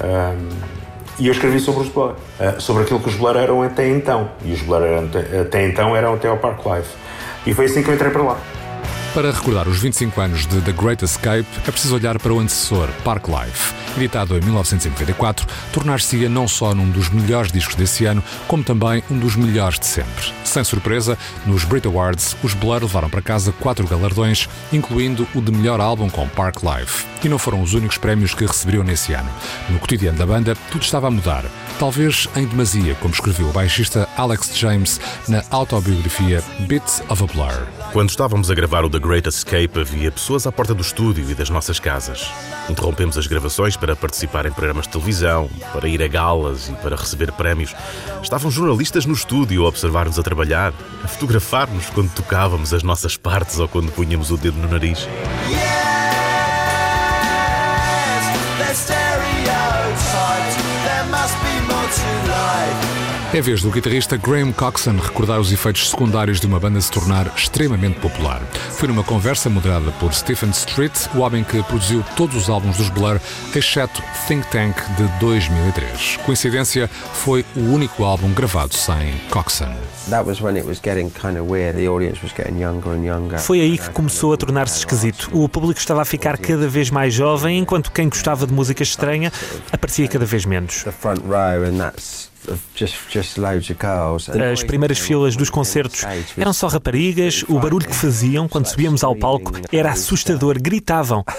Uh, 0.00 0.74
e 1.18 1.26
eu 1.26 1.32
escrevi 1.32 1.58
sobre 1.58 1.82
os 1.82 1.88
Blur, 1.88 2.14
sobre 2.58 2.82
aquilo 2.82 3.00
que 3.00 3.08
os 3.08 3.14
Blur 3.14 3.36
eram 3.36 3.62
até 3.62 3.88
então. 3.88 4.30
E 4.44 4.52
os 4.52 4.62
Blur 4.62 4.82
eram, 4.82 5.08
até 5.40 5.66
então 5.66 5.96
eram 5.96 6.14
até 6.14 6.28
ao 6.28 6.36
Park 6.36 6.60
Life. 6.66 6.90
E 7.46 7.54
foi 7.54 7.66
assim 7.66 7.82
que 7.82 7.88
eu 7.88 7.94
entrei 7.94 8.10
para 8.10 8.22
lá. 8.22 8.38
Para 9.14 9.30
recordar 9.30 9.68
os 9.68 9.78
25 9.78 10.20
anos 10.20 10.44
de 10.44 10.60
The 10.60 10.72
Great 10.72 11.04
Escape, 11.04 11.46
é 11.64 11.70
preciso 11.70 11.94
olhar 11.94 12.18
para 12.18 12.32
o 12.32 12.40
antecessor, 12.40 12.88
Park 13.04 13.28
Life. 13.28 13.72
Editado 13.96 14.36
em 14.36 14.40
1994, 14.40 15.46
tornar-se-ia 15.72 16.28
não 16.28 16.48
só 16.48 16.74
num 16.74 16.90
dos 16.90 17.10
melhores 17.10 17.52
discos 17.52 17.76
desse 17.76 18.06
ano, 18.06 18.24
como 18.48 18.64
também 18.64 19.04
um 19.08 19.16
dos 19.16 19.36
melhores 19.36 19.78
de 19.78 19.86
sempre. 19.86 20.32
Sem 20.42 20.64
surpresa, 20.64 21.16
nos 21.46 21.62
Brit 21.62 21.86
Awards, 21.86 22.36
os 22.42 22.54
Blur 22.54 22.82
levaram 22.82 23.08
para 23.08 23.22
casa 23.22 23.52
quatro 23.52 23.86
galardões, 23.86 24.48
incluindo 24.72 25.28
o 25.32 25.40
de 25.40 25.52
melhor 25.52 25.80
álbum 25.80 26.10
com 26.10 26.28
Park 26.30 26.56
Life. 26.64 27.06
E 27.22 27.28
não 27.28 27.38
foram 27.38 27.62
os 27.62 27.72
únicos 27.72 27.96
prémios 27.96 28.34
que 28.34 28.44
receberiam 28.44 28.82
nesse 28.82 29.12
ano. 29.12 29.30
No 29.70 29.78
cotidiano 29.78 30.18
da 30.18 30.26
banda, 30.26 30.56
tudo 30.72 30.82
estava 30.82 31.06
a 31.06 31.10
mudar. 31.12 31.44
Talvez 31.78 32.28
em 32.34 32.46
demasia, 32.46 32.96
como 32.96 33.14
escreveu 33.14 33.48
o 33.48 33.52
baixista 33.52 34.08
Alex 34.16 34.58
James 34.58 35.00
na 35.28 35.40
autobiografia 35.52 36.42
Bits 36.66 37.00
of 37.08 37.22
a 37.22 37.26
Blur. 37.26 37.83
Quando 37.94 38.10
estávamos 38.10 38.50
a 38.50 38.54
gravar 38.56 38.84
o 38.84 38.90
The 38.90 38.98
Great 38.98 39.28
Escape, 39.28 39.78
havia 39.78 40.10
pessoas 40.10 40.48
à 40.48 40.50
porta 40.50 40.74
do 40.74 40.80
estúdio 40.80 41.30
e 41.30 41.32
das 41.32 41.48
nossas 41.48 41.78
casas. 41.78 42.28
Interrompemos 42.68 43.16
as 43.16 43.28
gravações 43.28 43.76
para 43.76 43.94
participar 43.94 44.46
em 44.46 44.50
programas 44.50 44.86
de 44.86 44.90
televisão, 44.94 45.48
para 45.72 45.86
ir 45.86 46.02
a 46.02 46.08
galas 46.08 46.68
e 46.68 46.72
para 46.72 46.96
receber 46.96 47.30
prémios. 47.30 47.72
Estavam 48.20 48.50
jornalistas 48.50 49.06
no 49.06 49.12
estúdio 49.12 49.64
a 49.64 49.68
observar-nos 49.68 50.18
a 50.18 50.24
trabalhar, 50.24 50.74
a 51.04 51.06
fotografar-nos 51.06 51.88
quando 51.90 52.12
tocávamos 52.12 52.74
as 52.74 52.82
nossas 52.82 53.16
partes 53.16 53.60
ou 53.60 53.68
quando 53.68 53.92
punhamos 53.92 54.32
o 54.32 54.36
dedo 54.36 54.58
no 54.58 54.66
nariz. 54.66 55.06
É 63.34 63.40
vez 63.40 63.62
do 63.62 63.68
guitarrista 63.68 64.16
Graham 64.16 64.52
Coxon 64.52 64.92
recordar 64.92 65.40
os 65.40 65.50
efeitos 65.50 65.90
secundários 65.90 66.38
de 66.38 66.46
uma 66.46 66.60
banda 66.60 66.80
se 66.80 66.88
tornar 66.88 67.26
extremamente 67.36 67.98
popular. 67.98 68.40
Foi 68.70 68.86
numa 68.86 69.02
conversa 69.02 69.50
moderada 69.50 69.90
por 69.98 70.14
Stephen 70.14 70.50
Street, 70.50 70.92
o 71.16 71.18
homem 71.18 71.42
que 71.42 71.60
produziu 71.64 72.04
todos 72.16 72.36
os 72.36 72.48
álbuns 72.48 72.76
dos 72.76 72.88
Blur, 72.90 73.18
exceto 73.52 74.00
Think 74.28 74.46
Tank 74.52 74.76
de 74.96 75.08
2003. 75.18 76.18
Coincidência, 76.18 76.88
foi 77.12 77.44
o 77.56 77.72
único 77.72 78.04
álbum 78.04 78.32
gravado 78.32 78.72
sem 78.72 79.18
Coxon. 79.30 79.74
Foi 83.40 83.60
aí 83.60 83.76
que 83.76 83.90
começou 83.90 84.32
a 84.32 84.36
tornar-se 84.36 84.78
esquisito. 84.78 85.28
O 85.32 85.48
público 85.48 85.80
estava 85.80 86.02
a 86.02 86.04
ficar 86.04 86.38
cada 86.38 86.68
vez 86.68 86.88
mais 86.88 87.12
jovem, 87.12 87.58
enquanto 87.58 87.90
quem 87.90 88.08
gostava 88.08 88.46
de 88.46 88.52
música 88.52 88.84
estranha 88.84 89.32
aparecia 89.72 90.06
cada 90.06 90.24
vez 90.24 90.46
menos. 90.46 90.84
As 94.52 94.62
primeiras 94.62 94.98
filas 94.98 95.36
dos 95.36 95.50
concertos 95.50 96.04
eram 96.36 96.52
só 96.52 96.68
raparigas, 96.68 97.44
o 97.48 97.58
barulho 97.58 97.86
que 97.86 97.94
faziam 97.94 98.48
quando 98.48 98.66
subíamos 98.66 99.02
ao 99.02 99.16
palco 99.16 99.52
era 99.72 99.92
assustador, 99.92 100.58
gritavam. 100.60 101.24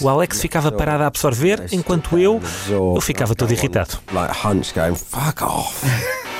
O 0.00 0.08
Alex 0.08 0.40
ficava 0.40 0.70
parado 0.70 1.02
a 1.02 1.08
absorver, 1.08 1.66
enquanto 1.72 2.16
eu, 2.16 2.40
eu 2.68 3.00
ficava 3.00 3.34
todo 3.34 3.52
irritado. 3.52 3.98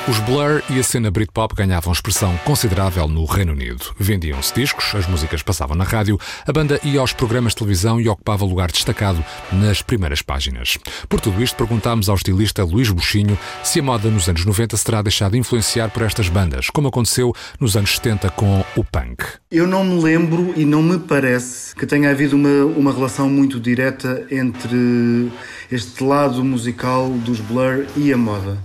Os 0.08 0.18
Blur 0.20 0.62
e 0.70 0.80
a 0.80 0.82
cena 0.82 1.10
Britpop 1.10 1.54
ganhavam 1.54 1.92
expressão 1.92 2.34
considerável 2.38 3.06
no 3.06 3.26
Reino 3.26 3.52
Unido. 3.52 3.84
Vendiam-se 3.98 4.54
discos, 4.54 4.94
as 4.94 5.06
músicas 5.06 5.42
passavam 5.42 5.76
na 5.76 5.84
rádio, 5.84 6.18
a 6.46 6.50
banda 6.50 6.80
ia 6.82 6.98
aos 6.98 7.12
programas 7.12 7.52
de 7.52 7.58
televisão 7.58 8.00
e 8.00 8.08
ocupava 8.08 8.42
lugar 8.42 8.72
destacado 8.72 9.22
nas 9.52 9.82
primeiras 9.82 10.22
páginas. 10.22 10.78
Por 11.10 11.20
tudo 11.20 11.42
isto, 11.42 11.56
perguntámos 11.58 12.08
ao 12.08 12.16
estilista 12.16 12.64
Luís 12.64 12.90
Buxinho 12.90 13.38
se 13.62 13.80
a 13.80 13.82
moda 13.82 14.08
nos 14.08 14.26
anos 14.30 14.46
90 14.46 14.78
se 14.78 14.84
terá 14.86 15.02
deixado 15.02 15.36
influenciar 15.36 15.90
por 15.90 16.02
estas 16.02 16.30
bandas, 16.30 16.70
como 16.70 16.88
aconteceu 16.88 17.34
nos 17.60 17.76
anos 17.76 17.94
70 17.96 18.30
com 18.30 18.64
o 18.76 18.82
punk. 18.82 19.22
Eu 19.50 19.66
não 19.66 19.84
me 19.84 20.02
lembro 20.02 20.54
e 20.56 20.64
não 20.64 20.82
me 20.82 20.98
parece 20.98 21.74
que 21.74 21.84
tenha 21.84 22.10
havido 22.10 22.34
uma, 22.34 22.64
uma 22.64 22.92
relação 22.94 23.28
muito 23.28 23.60
direta 23.60 24.26
entre 24.30 25.30
este 25.70 26.02
lado 26.02 26.42
musical 26.42 27.10
dos 27.10 27.40
Blur 27.40 27.84
e 27.94 28.10
a 28.10 28.16
moda. 28.16 28.58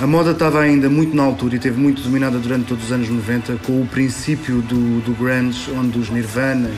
A 0.00 0.06
moda 0.06 0.30
estava 0.30 0.60
ainda 0.60 0.79
muito 0.88 1.14
na 1.14 1.22
altura 1.22 1.56
e 1.56 1.58
teve 1.58 1.78
muito 1.78 2.02
dominada 2.02 2.38
durante 2.38 2.66
todos 2.66 2.84
os 2.84 2.92
anos 2.92 3.08
90 3.08 3.56
com 3.66 3.80
o 3.80 3.86
princípio 3.86 4.62
do, 4.62 5.00
do 5.00 5.12
grunge, 5.14 5.70
onde 5.72 5.98
os 5.98 6.10
Nirvana 6.10 6.68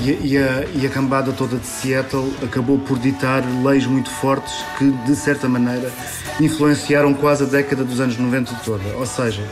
e, 0.00 0.10
e, 0.10 0.32
e, 0.32 0.38
a, 0.38 0.64
e 0.74 0.86
a 0.86 0.90
cambada 0.90 1.32
toda 1.32 1.56
de 1.56 1.66
Seattle 1.66 2.32
acabou 2.42 2.78
por 2.78 2.98
ditar 2.98 3.42
leis 3.64 3.86
muito 3.86 4.10
fortes 4.10 4.52
que, 4.78 4.90
de 4.90 5.14
certa 5.16 5.48
maneira, 5.48 5.90
influenciaram 6.40 7.14
quase 7.14 7.44
a 7.44 7.46
década 7.46 7.84
dos 7.84 8.00
anos 8.00 8.16
90 8.18 8.54
toda. 8.64 8.96
Ou 8.96 9.06
seja, 9.06 9.42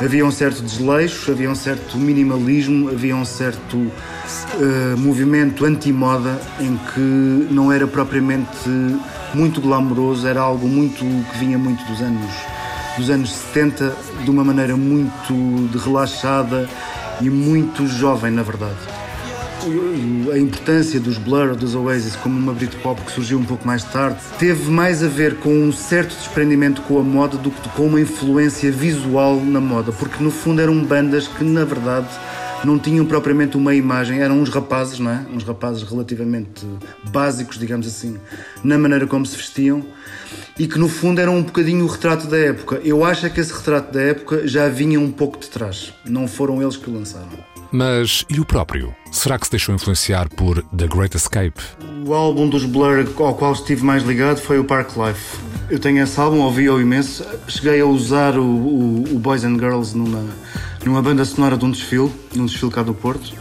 havia 0.00 0.24
um 0.24 0.30
certo 0.30 0.62
desleixo, 0.62 1.30
havia 1.30 1.50
um 1.50 1.54
certo 1.54 1.98
minimalismo, 1.98 2.88
havia 2.88 3.14
um 3.14 3.24
certo 3.24 3.76
uh, 3.76 3.92
movimento 4.98 5.64
anti-moda 5.64 6.40
em 6.60 6.76
que 6.92 7.48
não 7.50 7.72
era 7.72 7.86
propriamente 7.86 8.68
muito 9.34 9.60
glamouroso, 9.60 10.26
era 10.26 10.40
algo 10.40 10.66
muito 10.66 11.04
que 11.30 11.38
vinha 11.38 11.58
muito 11.58 11.84
dos 11.84 12.00
anos 12.00 12.57
dos 12.98 13.10
anos 13.10 13.32
70 13.32 13.96
de 14.24 14.30
uma 14.30 14.42
maneira 14.42 14.76
muito 14.76 15.78
relaxada 15.78 16.68
e 17.20 17.30
muito 17.30 17.86
jovem, 17.86 18.32
na 18.32 18.42
verdade. 18.42 18.76
A 20.32 20.38
importância 20.38 20.98
dos 20.98 21.16
Blur, 21.18 21.54
dos 21.54 21.74
Oasis, 21.74 22.16
como 22.16 22.38
uma 22.38 22.52
Britpop 22.52 23.00
que 23.02 23.12
surgiu 23.12 23.38
um 23.38 23.44
pouco 23.44 23.66
mais 23.66 23.84
tarde, 23.84 24.18
teve 24.38 24.70
mais 24.70 25.02
a 25.02 25.08
ver 25.08 25.36
com 25.36 25.50
um 25.50 25.72
certo 25.72 26.16
desprendimento 26.16 26.82
com 26.82 26.98
a 26.98 27.02
moda 27.02 27.36
do 27.36 27.50
que 27.50 27.68
com 27.70 27.86
uma 27.86 28.00
influência 28.00 28.70
visual 28.70 29.36
na 29.36 29.60
moda, 29.60 29.92
porque 29.92 30.22
no 30.22 30.30
fundo 30.30 30.60
eram 30.60 30.82
bandas 30.82 31.28
que, 31.28 31.44
na 31.44 31.64
verdade, 31.64 32.08
não 32.64 32.78
tinham 32.78 33.04
propriamente 33.04 33.56
uma 33.56 33.74
imagem, 33.74 34.20
eram 34.20 34.40
uns 34.40 34.48
rapazes, 34.48 34.98
não 34.98 35.10
é? 35.10 35.26
Uns 35.32 35.44
rapazes 35.44 35.82
relativamente 35.82 36.66
básicos, 37.10 37.58
digamos 37.58 37.86
assim, 37.86 38.18
na 38.62 38.78
maneira 38.78 39.06
como 39.06 39.24
se 39.24 39.36
vestiam 39.36 39.84
e 40.58 40.66
que 40.66 40.78
no 40.78 40.88
fundo 40.88 41.20
eram 41.20 41.36
um 41.36 41.42
bocadinho 41.42 41.84
o 41.84 41.88
retrato 41.88 42.26
da 42.26 42.38
época. 42.38 42.80
Eu 42.84 43.04
acho 43.04 43.26
é 43.26 43.30
que 43.30 43.40
esse 43.40 43.52
retrato 43.52 43.92
da 43.92 44.02
época 44.02 44.46
já 44.46 44.68
vinha 44.68 44.98
um 44.98 45.10
pouco 45.10 45.38
de 45.38 45.48
trás, 45.48 45.92
não 46.04 46.26
foram 46.26 46.60
eles 46.60 46.76
que 46.76 46.90
o 46.90 46.92
lançaram. 46.92 47.28
Mas 47.70 48.24
e 48.30 48.40
o 48.40 48.46
próprio? 48.46 48.94
Será 49.12 49.38
que 49.38 49.44
se 49.44 49.50
deixou 49.50 49.74
influenciar 49.74 50.28
por 50.30 50.62
The 50.74 50.86
Great 50.86 51.16
Escape? 51.16 51.60
O 52.06 52.14
álbum 52.14 52.48
dos 52.48 52.64
Blur 52.64 53.06
ao 53.18 53.34
qual 53.34 53.52
estive 53.52 53.84
mais 53.84 54.02
ligado 54.02 54.38
foi 54.38 54.58
o 54.58 54.64
Park 54.64 54.96
Life. 54.96 55.38
Eu 55.68 55.78
tenho 55.78 56.02
esse 56.02 56.18
álbum, 56.18 56.38
ouvi-o 56.38 56.80
imenso. 56.80 57.24
Cheguei 57.46 57.80
a 57.80 57.86
usar 57.86 58.38
o, 58.38 58.42
o, 58.42 59.04
o, 59.14 59.18
Boys 59.18 59.44
and 59.44 59.58
Girls 59.58 59.96
numa, 59.96 60.24
numa 60.84 61.02
banda 61.02 61.24
sonora 61.24 61.56
de 61.56 61.64
um 61.64 61.70
desfile, 61.70 62.12
num 62.34 62.46
desfile 62.46 62.70
cá 62.70 62.82
do 62.82 62.94
Porto. 62.94 63.34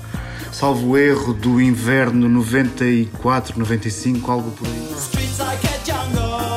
Salvo 0.51 0.89
o 0.89 0.97
erro 0.97 1.33
do 1.33 1.61
inverno 1.61 2.27
94, 2.27 3.59
95, 3.59 4.31
algo 4.31 4.51
por 4.51 4.67
aí. 4.67 6.56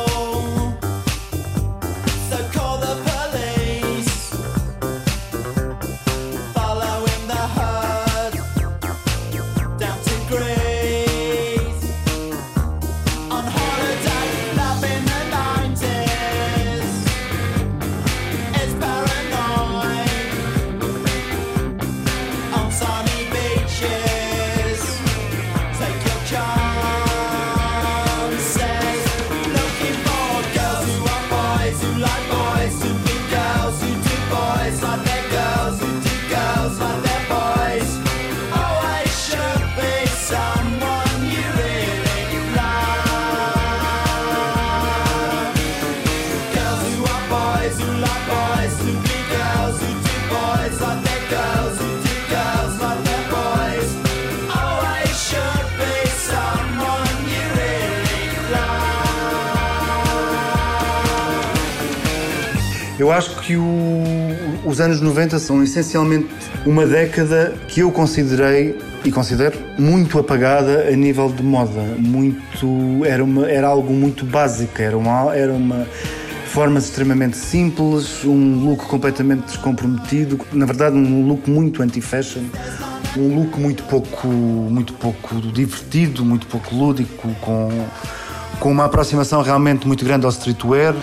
Eu 63.11 63.15
acho 63.15 63.41
que 63.41 63.57
o, 63.57 64.05
os 64.65 64.81
anos 64.81 65.01
90 65.01 65.37
são 65.41 65.61
essencialmente 65.65 66.29
uma 66.65 66.87
década 66.87 67.55
que 67.67 67.81
eu 67.81 67.91
considerei 67.91 68.79
e 69.05 69.11
considero 69.11 69.59
muito 69.77 70.17
apagada 70.17 70.87
a 70.89 70.93
nível 70.93 71.29
de 71.29 71.43
moda. 71.43 71.83
Muito 71.99 73.05
era 73.05 73.25
uma 73.25 73.51
era 73.51 73.67
algo 73.67 73.93
muito 73.93 74.25
básico, 74.25 74.81
era 74.81 74.97
uma 74.97 75.35
era 75.35 75.53
uma 75.53 75.89
formas 76.47 76.85
extremamente 76.85 77.37
simples, 77.37 78.25
um 78.25 78.65
look 78.65 78.87
completamente 78.87 79.43
descomprometido, 79.47 80.39
na 80.53 80.65
verdade 80.65 80.95
um 80.95 81.27
look 81.27 81.51
muito 81.51 81.83
anti-fashion, 81.83 82.45
um 83.17 83.35
look 83.35 83.59
muito 83.59 83.83
pouco 83.83 84.29
muito 84.29 84.93
pouco 84.93 85.35
divertido, 85.53 86.25
muito 86.25 86.47
pouco 86.47 86.73
lúdico, 86.73 87.29
com 87.41 87.71
com 88.61 88.71
uma 88.71 88.85
aproximação 88.85 89.43
realmente 89.43 89.85
muito 89.85 90.05
grande 90.05 90.27
ao 90.27 90.31
streetwear 90.31 90.95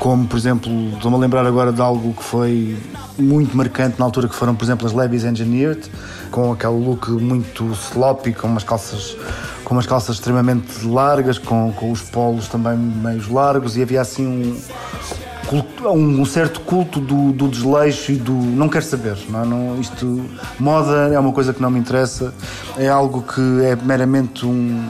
como 0.00 0.26
por 0.26 0.38
exemplo, 0.38 0.72
estou-me 0.94 1.16
a 1.18 1.20
lembrar 1.20 1.46
agora 1.46 1.70
de 1.70 1.80
algo 1.80 2.14
que 2.14 2.24
foi 2.24 2.76
muito 3.18 3.54
marcante 3.54 3.98
na 3.98 4.06
altura, 4.06 4.28
que 4.28 4.34
foram, 4.34 4.54
por 4.54 4.64
exemplo, 4.64 4.86
as 4.86 4.94
Levi's 4.94 5.24
Engineered, 5.24 5.82
com 6.30 6.50
aquele 6.50 6.72
look 6.72 7.10
muito 7.10 7.70
sloppy, 7.72 8.32
com 8.32 8.48
umas 8.48 8.64
calças, 8.64 9.14
com 9.62 9.74
umas 9.74 9.86
calças 9.86 10.16
extremamente 10.16 10.86
largas, 10.86 11.38
com, 11.38 11.70
com 11.72 11.92
os 11.92 12.00
polos 12.00 12.48
também 12.48 12.78
meios 12.78 13.28
largos, 13.28 13.76
e 13.76 13.82
havia 13.82 14.00
assim 14.00 14.56
um, 15.52 15.86
um, 15.90 16.24
certo 16.24 16.60
culto 16.60 16.98
do, 16.98 17.30
do, 17.32 17.46
desleixo 17.46 18.12
e 18.12 18.16
do 18.16 18.32
não 18.32 18.70
quero 18.70 18.86
saber. 18.86 19.18
Não, 19.28 19.42
é? 19.42 19.44
não, 19.44 19.80
isto, 19.82 20.24
moda 20.58 21.12
é 21.12 21.18
uma 21.18 21.32
coisa 21.32 21.52
que 21.52 21.60
não 21.60 21.70
me 21.70 21.78
interessa, 21.78 22.32
é 22.78 22.88
algo 22.88 23.20
que 23.20 23.64
é 23.64 23.76
meramente 23.76 24.46
um 24.46 24.82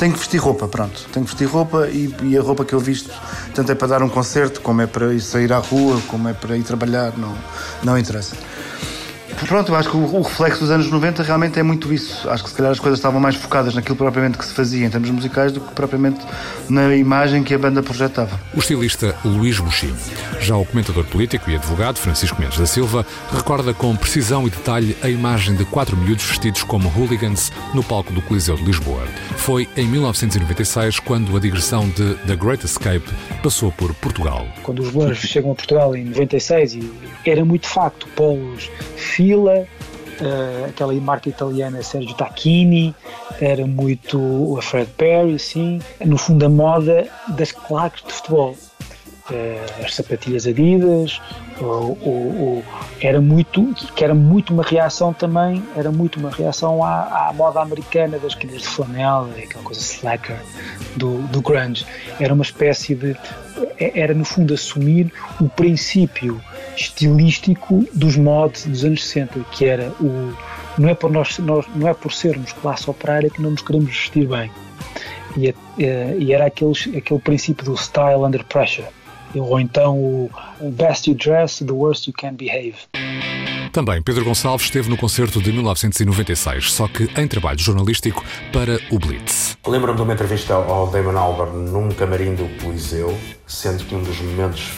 tenho 0.00 0.14
que 0.14 0.18
vestir 0.18 0.38
roupa, 0.38 0.66
pronto. 0.66 1.06
Tenho 1.12 1.26
que 1.26 1.32
vestir 1.32 1.44
roupa 1.46 1.86
e, 1.86 2.14
e, 2.22 2.38
a 2.38 2.40
roupa 2.40 2.64
que 2.64 2.72
eu 2.72 2.80
visto, 2.80 3.12
tanto 3.60 3.72
é 3.72 3.74
para 3.74 3.88
dar 3.88 4.02
um 4.02 4.08
concerto, 4.08 4.62
como 4.62 4.80
é 4.80 4.86
para 4.86 5.12
ir 5.12 5.20
sair 5.20 5.52
à 5.52 5.58
rua, 5.58 6.00
como 6.08 6.26
é 6.30 6.32
para 6.32 6.56
ir 6.56 6.62
trabalhar, 6.62 7.12
não, 7.18 7.36
não 7.82 7.98
interessa. 7.98 8.34
Pronto, 9.46 9.72
eu 9.72 9.76
acho 9.76 9.90
que 9.90 9.96
o, 9.96 10.00
o, 10.00 10.22
reflexo 10.22 10.60
dos 10.60 10.70
anos 10.70 10.90
90 10.90 11.22
realmente 11.22 11.58
é 11.58 11.62
muito 11.62 11.92
isso. 11.92 12.28
Acho 12.28 12.44
que 12.44 12.50
se 12.50 12.56
calhar 12.56 12.72
as 12.72 12.78
coisas 12.78 12.98
estavam 12.98 13.20
mais 13.20 13.36
focadas 13.36 13.74
naquilo 13.74 13.96
propriamente 13.96 14.38
que 14.38 14.44
se 14.44 14.52
fazia 14.52 14.86
em 14.86 14.90
termos 14.90 15.10
musicais 15.10 15.52
do 15.52 15.60
que 15.60 15.72
propriamente 15.74 16.20
na 16.68 16.94
imagem 16.94 17.42
que 17.42 17.54
a 17.54 17.58
banda 17.58 17.82
projetava. 17.82 18.38
O 18.54 18.58
estilista 18.58 19.14
Luís 19.24 19.58
Buxi. 19.58 19.92
Já 20.40 20.56
o 20.56 20.64
comentador 20.64 21.04
político 21.04 21.50
e 21.50 21.56
advogado 21.56 21.98
Francisco 21.98 22.40
Mendes 22.40 22.58
da 22.58 22.66
Silva 22.66 23.04
recorda 23.32 23.74
com 23.74 23.94
precisão 23.96 24.46
e 24.46 24.50
detalhe 24.50 24.96
a 25.02 25.08
imagem 25.08 25.54
de 25.54 25.64
quatro 25.64 25.96
miúdos 25.96 26.24
vestidos 26.24 26.62
como 26.62 26.88
hooligans 26.88 27.52
no 27.74 27.82
palco 27.82 28.12
do 28.12 28.22
Coliseu 28.22 28.56
de 28.56 28.64
Lisboa. 28.64 29.02
Foi 29.36 29.68
em 29.76 29.86
1996 29.86 31.00
quando 31.00 31.36
a 31.36 31.40
digressão 31.40 31.88
de 31.88 32.14
The 32.26 32.36
Great 32.36 32.64
Escape 32.64 33.08
passou 33.42 33.72
por 33.72 33.94
Portugal. 33.94 34.46
Quando 34.62 34.80
os 34.80 34.90
Blurs 34.90 35.18
chegam 35.18 35.52
a 35.52 35.54
Portugal 35.54 35.96
em 35.96 36.04
96 36.04 36.78
era 37.26 37.44
muito 37.44 37.66
facto 37.66 38.06
polos 38.14 38.70
fila, 39.20 39.66
uh, 40.22 40.64
aquela 40.66 40.94
marca 40.94 41.28
italiana 41.28 41.82
Sergio 41.82 42.14
Tacchini, 42.14 42.94
era 43.38 43.66
muito 43.66 44.56
a 44.58 44.62
Fred 44.62 44.90
Perry, 44.96 45.34
assim, 45.34 45.78
no 46.02 46.16
fundo 46.16 46.46
a 46.46 46.48
moda 46.48 47.06
das 47.28 47.52
claques 47.52 48.02
de 48.02 48.12
futebol. 48.14 48.56
Uh, 49.30 49.84
as 49.84 49.94
sapatilhas 49.94 50.46
Adidas, 50.46 51.20
ou, 51.60 51.96
ou, 52.02 52.40
ou, 52.40 52.64
era 53.00 53.20
muito, 53.20 53.74
que 53.94 54.02
era 54.02 54.14
muito 54.14 54.52
uma 54.52 54.64
reação 54.64 55.12
também, 55.12 55.62
era 55.76 55.92
muito 55.92 56.18
uma 56.18 56.30
reação 56.30 56.82
à, 56.82 57.28
à 57.28 57.32
moda 57.32 57.60
americana 57.60 58.18
das 58.18 58.34
quilhas 58.34 58.62
de 58.62 58.68
flanela, 58.68 59.30
aquela 59.36 59.62
coisa 59.62 59.80
slacker 59.80 60.36
do, 60.96 61.18
do 61.28 61.40
grunge. 61.42 61.86
Era 62.18 62.34
uma 62.34 62.42
espécie 62.42 62.94
de, 62.96 63.14
era 63.78 64.14
no 64.14 64.24
fundo 64.24 64.54
assumir 64.54 65.12
o 65.40 65.48
princípio 65.48 66.40
estilístico 66.80 67.86
dos 67.92 68.16
mods 68.16 68.66
dos 68.66 68.84
anos 68.84 69.04
60, 69.04 69.40
que 69.52 69.66
era 69.66 69.90
o 70.00 70.32
não 70.78 70.88
é 70.88 70.94
por 70.94 71.10
nós, 71.10 71.38
nós 71.38 71.66
não 71.74 71.88
é 71.88 71.94
por 71.94 72.12
sermos 72.12 72.52
classe 72.52 72.88
operária 72.88 73.28
que 73.28 73.42
não 73.42 73.50
nos 73.50 73.60
queremos 73.60 73.88
vestir 73.88 74.26
bem. 74.26 74.50
E, 75.36 75.48
é, 75.78 76.16
e 76.18 76.32
era 76.32 76.46
aqueles, 76.46 76.88
aquele 76.96 77.20
princípio 77.20 77.64
do 77.64 77.76
style 77.76 78.24
under 78.24 78.44
pressure, 78.44 78.86
ou 79.34 79.60
então 79.60 79.96
o 79.98 80.30
best 80.72 81.08
you 81.08 81.16
dress, 81.16 81.64
the 81.64 81.72
worst 81.72 82.06
you 82.06 82.14
can 82.16 82.34
behave. 82.34 82.74
Também 83.72 84.02
Pedro 84.02 84.24
Gonçalves 84.24 84.66
esteve 84.66 84.88
no 84.88 84.96
concerto 84.96 85.40
de 85.40 85.52
1996, 85.52 86.72
só 86.72 86.88
que 86.88 87.08
em 87.16 87.28
trabalho 87.28 87.58
jornalístico 87.58 88.24
para 88.52 88.80
o 88.90 88.98
Blitz. 88.98 89.56
Lembro-me 89.64 89.96
de 89.96 90.02
uma 90.02 90.12
entrevista 90.12 90.54
ao 90.54 90.88
Damon 90.88 91.16
Albarn 91.16 91.70
num 91.70 91.88
camarim 91.90 92.34
do 92.34 92.48
Coliseu, 92.60 93.16
sendo 93.46 93.84
que 93.84 93.94
um 93.94 94.02
dos 94.02 94.20
momentos 94.20 94.72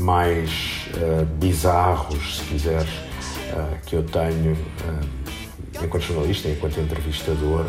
mais 0.00 0.88
uh, 0.96 1.24
bizarros, 1.36 2.38
se 2.38 2.44
quiseres, 2.44 2.88
uh, 2.88 3.76
que 3.86 3.96
eu 3.96 4.02
tenho 4.02 4.52
uh, 4.52 5.84
enquanto 5.84 6.02
jornalista, 6.02 6.48
enquanto 6.48 6.80
entrevistador, 6.80 7.66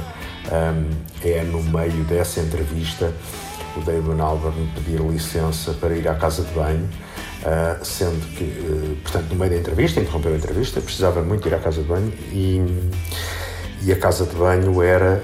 um, 0.51 1.27
é 1.27 1.43
no 1.43 1.61
meio 1.63 2.03
dessa 2.05 2.39
entrevista 2.39 3.13
o 3.75 3.81
David 3.81 4.19
Albarn 4.19 4.69
pedir 4.75 4.99
licença 4.99 5.73
para 5.73 5.95
ir 5.95 6.07
à 6.07 6.15
casa 6.15 6.43
de 6.43 6.51
banho, 6.51 6.89
sendo 7.83 8.19
que, 8.35 8.99
portanto, 9.01 9.29
no 9.29 9.35
meio 9.35 9.51
da 9.51 9.57
entrevista, 9.59 10.01
interrompeu 10.01 10.33
a 10.33 10.35
entrevista, 10.35 10.81
precisava 10.81 11.21
muito 11.21 11.47
ir 11.47 11.53
à 11.53 11.59
casa 11.59 11.81
de 11.81 11.87
banho 11.87 12.11
e, 12.33 12.61
e 13.81 13.93
a 13.93 13.95
casa 13.95 14.25
de 14.25 14.35
banho 14.35 14.81
era 14.81 15.23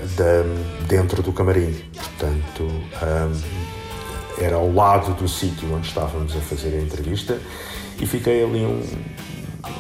dentro 0.88 1.22
do 1.22 1.34
camarim, 1.34 1.76
portanto. 1.94 2.64
Um, 2.64 3.57
era 4.40 4.56
ao 4.56 4.72
lado 4.72 5.14
do 5.14 5.28
sítio 5.28 5.74
onde 5.74 5.88
estávamos 5.88 6.36
a 6.36 6.40
fazer 6.40 6.76
a 6.76 6.82
entrevista 6.82 7.40
e 8.00 8.06
fiquei 8.06 8.44
ali 8.44 8.64
um, 8.64 8.82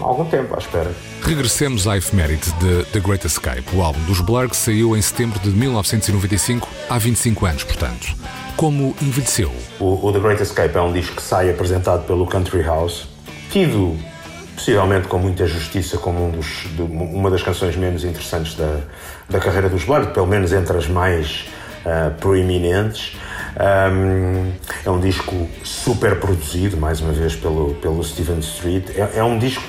algum 0.01 0.25
tempo 0.25 0.55
à 0.55 0.57
espera. 0.57 0.91
Regressemos 1.21 1.87
à 1.87 1.97
efeméride 1.97 2.51
de 2.53 2.83
The 2.91 2.99
Great 2.99 3.25
Escape. 3.25 3.63
O 3.73 3.81
álbum 3.81 4.01
dos 4.05 4.21
Blur 4.21 4.53
saiu 4.53 4.95
em 4.95 5.01
setembro 5.01 5.39
de 5.39 5.49
1995, 5.49 6.67
há 6.89 6.97
25 6.97 7.45
anos, 7.45 7.63
portanto. 7.63 8.15
Como 8.55 8.95
envelheceu? 9.01 9.51
O, 9.79 10.07
o 10.07 10.11
The 10.11 10.19
Great 10.19 10.41
Escape 10.41 10.75
é 10.75 10.81
um 10.81 10.91
disco 10.91 11.15
que 11.15 11.21
sai 11.21 11.49
apresentado 11.49 12.05
pelo 12.05 12.25
Country 12.25 12.63
House, 12.63 13.07
tido 13.51 13.95
possivelmente 14.55 15.07
com 15.07 15.19
muita 15.19 15.45
justiça 15.45 15.97
como 15.99 16.27
um 16.27 16.31
dos, 16.31 16.67
de, 16.75 16.81
uma 16.81 17.29
das 17.29 17.43
canções 17.43 17.75
menos 17.75 18.03
interessantes 18.03 18.55
da, 18.55 18.79
da 19.29 19.39
carreira 19.39 19.69
dos 19.69 19.83
Blur, 19.83 20.07
pelo 20.07 20.25
menos 20.25 20.51
entre 20.51 20.75
as 20.75 20.87
mais 20.87 21.45
uh, 21.85 22.13
proeminentes. 22.19 23.15
Um, 23.55 24.51
é 24.85 24.89
um 24.89 24.99
disco 24.99 25.47
super 25.63 26.19
produzido, 26.19 26.77
mais 26.77 27.01
uma 27.01 27.11
vez, 27.11 27.35
pelo, 27.35 27.73
pelo 27.75 28.03
Steven 28.03 28.39
Street. 28.39 28.89
É, 28.95 29.19
é 29.19 29.23
um 29.23 29.37
disco 29.39 29.63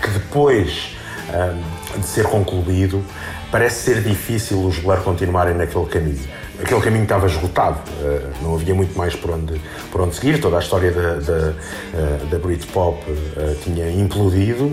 que 0.00 0.10
depois 0.10 0.96
um, 1.32 2.00
de 2.00 2.06
ser 2.06 2.24
concluído, 2.26 3.04
parece 3.50 3.84
ser 3.84 4.02
difícil 4.02 4.64
os 4.64 4.78
Blur 4.78 4.98
continuarem 5.02 5.54
naquele 5.54 5.86
caminho. 5.86 6.42
Aquele 6.60 6.80
caminho 6.80 7.02
estava 7.02 7.26
esgotado, 7.26 7.80
uh, 8.00 8.42
não 8.42 8.54
havia 8.54 8.74
muito 8.74 8.96
mais 8.96 9.16
por 9.16 9.30
onde, 9.30 9.60
por 9.90 10.00
onde 10.00 10.14
seguir. 10.14 10.40
Toda 10.40 10.56
a 10.56 10.60
história 10.60 10.92
da, 10.92 11.14
da, 11.14 11.32
uh, 11.32 12.26
da 12.30 12.38
Britpop 12.38 12.98
uh, 13.10 13.54
tinha 13.62 13.90
implodido, 13.90 14.70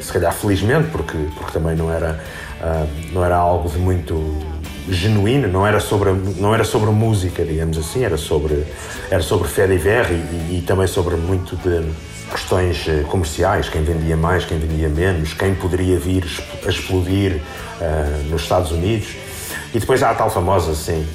se 0.00 0.12
calhar 0.12 0.32
felizmente, 0.34 0.88
porque, 0.90 1.16
porque 1.36 1.52
também 1.52 1.76
não 1.76 1.92
era, 1.92 2.20
não 3.12 3.24
era 3.24 3.36
algo 3.36 3.68
de 3.68 3.78
muito 3.78 4.14
genuína, 4.88 5.46
não 5.46 5.66
era 5.66 5.80
sobre 5.80 6.10
não 6.12 6.54
era 6.54 6.64
sobre 6.64 6.90
música, 6.90 7.44
digamos 7.44 7.78
assim, 7.78 8.04
era 8.04 8.16
sobre 8.16 8.64
era 9.10 9.22
sobre 9.22 9.48
fé 9.48 9.66
de 9.66 9.76
ver 9.76 10.06
e, 10.10 10.58
e, 10.58 10.64
também 10.66 10.86
sobre 10.86 11.16
muito 11.16 11.56
de 11.56 11.84
questões 12.30 12.86
eh, 12.88 13.04
comerciais, 13.08 13.68
quem 13.68 13.82
vendia 13.82 14.16
mais, 14.16 14.44
quem 14.44 14.58
vendia 14.58 14.88
menos, 14.88 15.34
quem 15.34 15.54
poderia 15.54 15.98
vir 15.98 16.24
a 16.64 16.70
explodir 16.70 17.36
uh, 17.36 18.30
nos 18.30 18.42
Estados 18.42 18.72
Unidos. 18.72 19.08
E 19.74 19.78
depois 19.78 20.02
há 20.02 20.10
a 20.10 20.14
tal 20.14 20.28
famosa, 20.28 20.74
sim, 20.74 21.06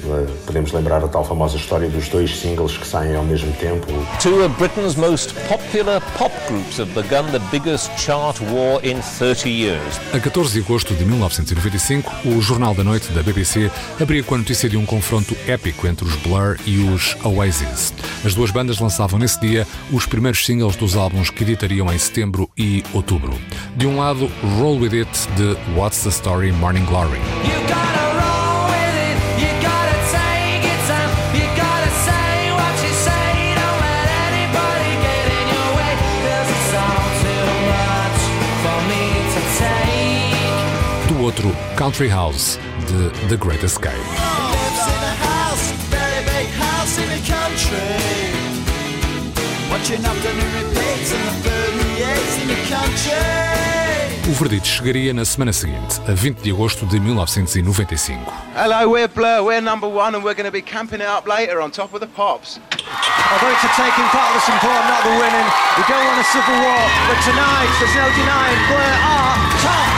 podemos 0.44 0.72
lembrar 0.72 1.04
a 1.04 1.06
tal 1.06 1.24
famosa 1.24 1.56
história 1.56 1.88
dos 1.88 2.08
dois 2.08 2.36
singles 2.36 2.76
que 2.76 2.84
saem 2.84 3.14
ao 3.14 3.22
mesmo 3.22 3.52
tempo. 3.52 3.86
Two 4.20 4.44
of 4.44 4.52
Britain's 4.58 4.96
most 4.96 5.32
popular 5.48 6.00
pop 6.18 6.34
groups 6.48 6.80
have 6.80 6.92
begun 6.92 7.30
the 7.30 7.38
biggest 7.52 7.88
chart 7.96 8.40
war 8.50 8.84
in 8.84 9.00
30 9.00 9.48
years. 9.48 10.00
A 10.12 10.18
14 10.18 10.52
de 10.52 10.58
agosto 10.58 10.92
de 10.94 11.04
1995, 11.04 12.12
o 12.24 12.40
Jornal 12.40 12.74
da 12.74 12.82
Noite 12.82 13.12
da 13.12 13.22
BBC 13.22 13.70
abria 14.00 14.24
com 14.24 14.34
a 14.34 14.38
notícia 14.38 14.68
de 14.68 14.76
um 14.76 14.84
confronto 14.84 15.36
épico 15.46 15.86
entre 15.86 16.04
os 16.04 16.16
Blur 16.16 16.56
e 16.66 16.78
os 16.78 17.16
Oasis. 17.22 17.94
As 18.24 18.34
duas 18.34 18.50
bandas 18.50 18.80
lançavam 18.80 19.20
nesse 19.20 19.38
dia 19.38 19.68
os 19.92 20.04
primeiros 20.04 20.44
singles 20.44 20.74
dos 20.74 20.96
álbuns 20.96 21.30
que 21.30 21.44
editariam 21.44 21.92
em 21.92 21.98
setembro 21.98 22.50
e 22.58 22.82
outubro. 22.92 23.38
De 23.76 23.86
um 23.86 23.98
lado, 23.98 24.28
Roll 24.58 24.80
With 24.80 24.98
It 24.98 25.28
de 25.36 25.56
What's 25.78 26.02
the 26.02 26.08
Story 26.08 26.50
Morning 26.50 26.84
Glory. 26.86 27.20
Outro 41.16 41.50
Country 41.76 42.08
House 42.08 42.58
de 42.86 43.28
The 43.28 43.36
Great 43.36 43.62
Escape. 43.62 43.94
Watching 49.70 50.04
afternoon 50.04 50.52
repeats 50.54 51.12
and 51.12 51.24
the 51.24 51.48
38s 51.48 52.42
in 52.42 52.48
the 52.48 52.56
country. 52.68 53.48
O 54.28 54.32
verdito 54.32 54.66
chegaria 54.66 55.14
na 55.14 55.24
semana 55.24 55.52
seguinte, 55.52 56.00
a 56.06 56.12
20 56.12 56.42
de 56.42 56.50
agosto 56.50 56.84
de 56.84 56.98
1995. 56.98 58.20
Hello, 58.54 58.90
we're 58.90 59.08
Blur, 59.08 59.42
we're 59.42 59.60
number 59.62 59.88
one 59.88 60.14
and 60.14 60.22
we're 60.22 60.34
going 60.34 60.44
to 60.44 60.52
be 60.52 60.60
camping 60.60 61.00
it 61.00 61.08
up 61.08 61.26
later 61.26 61.62
on 61.62 61.70
top 61.70 61.94
of 61.94 62.00
the 62.00 62.08
pops. 62.08 62.60
Although 63.32 63.52
it's 63.52 63.64
a 63.64 63.72
taking 63.76 64.08
part 64.12 64.34
that's 64.34 64.48
important, 64.48 64.84
not 64.88 65.02
the 65.04 65.16
winning. 65.16 65.48
We 65.76 65.84
don't 65.88 66.04
want 66.04 66.20
a 66.20 66.28
civil 66.28 66.54
war, 66.60 66.84
but 67.08 67.18
tonight 67.24 67.70
there's 67.80 67.94
no 67.96 68.06
denying 68.12 68.60
Blur 68.68 68.92
are 69.08 69.36
top 69.64 69.78
of 69.78 69.88
the 69.88 69.92
pops. 69.94 69.97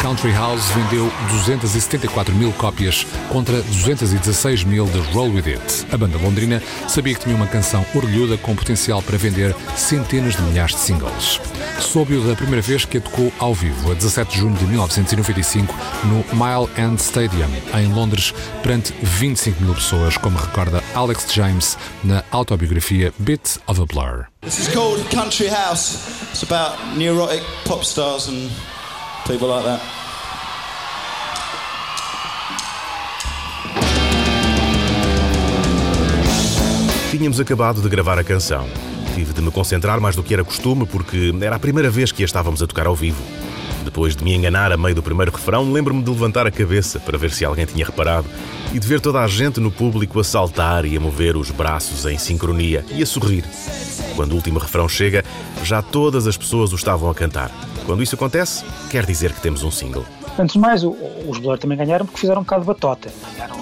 Country 0.00 0.30
House 0.30 0.70
vendeu 0.70 1.10
274 1.28 2.32
mil 2.34 2.52
cópias 2.52 3.04
contra 3.30 3.60
216 3.60 4.62
mil 4.62 4.86
de 4.86 5.00
Roll 5.12 5.34
With 5.34 5.48
It. 5.48 5.86
A 5.92 5.96
banda 5.96 6.16
londrina 6.18 6.62
sabia 6.86 7.14
que 7.14 7.24
tinha 7.24 7.34
uma 7.34 7.48
canção 7.48 7.84
orgulhuda 7.94 8.38
com 8.38 8.54
potencial 8.54 9.02
para 9.02 9.18
vender 9.18 9.54
centenas 9.76 10.36
de 10.36 10.42
milhares 10.42 10.74
de 10.76 10.80
singles. 10.80 11.40
Soube-o 11.80 12.22
da 12.22 12.36
primeira 12.36 12.62
vez 12.62 12.84
que 12.84 12.98
a 12.98 13.00
tocou 13.00 13.32
ao 13.40 13.52
vivo, 13.52 13.90
a 13.90 13.94
17 13.94 14.32
de 14.32 14.38
junho 14.38 14.56
de 14.56 14.66
1995, 14.66 15.74
no 16.04 16.24
Mile 16.32 16.70
End 16.78 17.00
Stadium, 17.00 17.50
em 17.74 17.92
Londres, 17.92 18.32
perante 18.62 18.94
25 19.02 19.62
mil 19.62 19.74
pessoas, 19.74 20.16
como 20.16 20.38
recorda 20.38 20.82
Alex 20.94 21.26
James 21.32 21.76
na 22.04 22.22
autobiografia 22.30 23.12
Bit 23.18 23.60
of 23.66 23.82
a 23.82 23.86
Blur. 23.86 24.26
This 24.42 24.60
is 24.60 24.68
called 24.68 25.04
Country 25.10 25.48
House. 25.48 26.30
It's 26.30 26.44
about 26.44 26.96
neurotic 26.96 27.42
pop 27.64 27.84
stars 27.84 28.28
and 28.28 28.48
people 29.28 29.48
like 29.48 29.64
that. 29.64 29.80
Tínhamos 37.10 37.38
acabado 37.38 37.82
de 37.82 37.88
gravar 37.88 38.18
a 38.18 38.24
canção. 38.24 38.66
Tive 39.14 39.32
de 39.32 39.42
me 39.42 39.50
concentrar 39.50 40.00
mais 40.00 40.16
do 40.16 40.22
que 40.22 40.32
era 40.32 40.44
costume 40.44 40.86
porque 40.86 41.34
era 41.40 41.56
a 41.56 41.58
primeira 41.58 41.90
vez 41.90 42.10
que 42.10 42.22
a 42.22 42.24
estávamos 42.24 42.62
a 42.62 42.66
tocar 42.66 42.86
ao 42.86 42.94
vivo. 42.94 43.22
Depois 43.84 44.14
de 44.16 44.24
me 44.24 44.34
enganar 44.34 44.72
a 44.72 44.76
meio 44.76 44.94
do 44.94 45.02
primeiro 45.02 45.32
refrão, 45.32 45.72
lembro-me 45.72 46.02
de 46.02 46.10
levantar 46.10 46.46
a 46.46 46.50
cabeça 46.50 47.00
para 47.00 47.18
ver 47.18 47.30
se 47.30 47.44
alguém 47.44 47.66
tinha 47.66 47.84
reparado 47.84 48.26
e 48.72 48.78
de 48.78 48.86
ver 48.86 49.00
toda 49.00 49.20
a 49.20 49.26
gente 49.26 49.60
no 49.60 49.70
público 49.70 50.20
a 50.20 50.24
saltar 50.24 50.84
e 50.84 50.96
a 50.96 51.00
mover 51.00 51.36
os 51.36 51.50
braços 51.50 52.06
em 52.06 52.18
sincronia 52.18 52.84
e 52.90 53.02
a 53.02 53.06
sorrir. 53.06 53.44
Quando 54.14 54.32
o 54.32 54.36
último 54.36 54.58
refrão 54.58 54.88
chega, 54.88 55.24
já 55.64 55.82
todas 55.82 56.26
as 56.26 56.36
pessoas 56.36 56.72
o 56.72 56.76
estavam 56.76 57.10
a 57.10 57.14
cantar. 57.14 57.50
Quando 57.88 58.02
isso 58.02 58.16
acontece, 58.16 58.66
quer 58.90 59.06
dizer 59.06 59.32
que 59.32 59.40
temos 59.40 59.62
um 59.62 59.70
single. 59.70 60.04
Antes 60.38 60.52
de 60.52 60.58
mais, 60.58 60.84
os 60.84 61.38
Blur 61.38 61.56
também 61.56 61.78
ganharam 61.78 62.04
porque 62.04 62.20
fizeram 62.20 62.42
um 62.42 62.44
bocado 62.44 62.60
de 62.60 62.66
batota. 62.66 63.10
Ganharam 63.32 63.56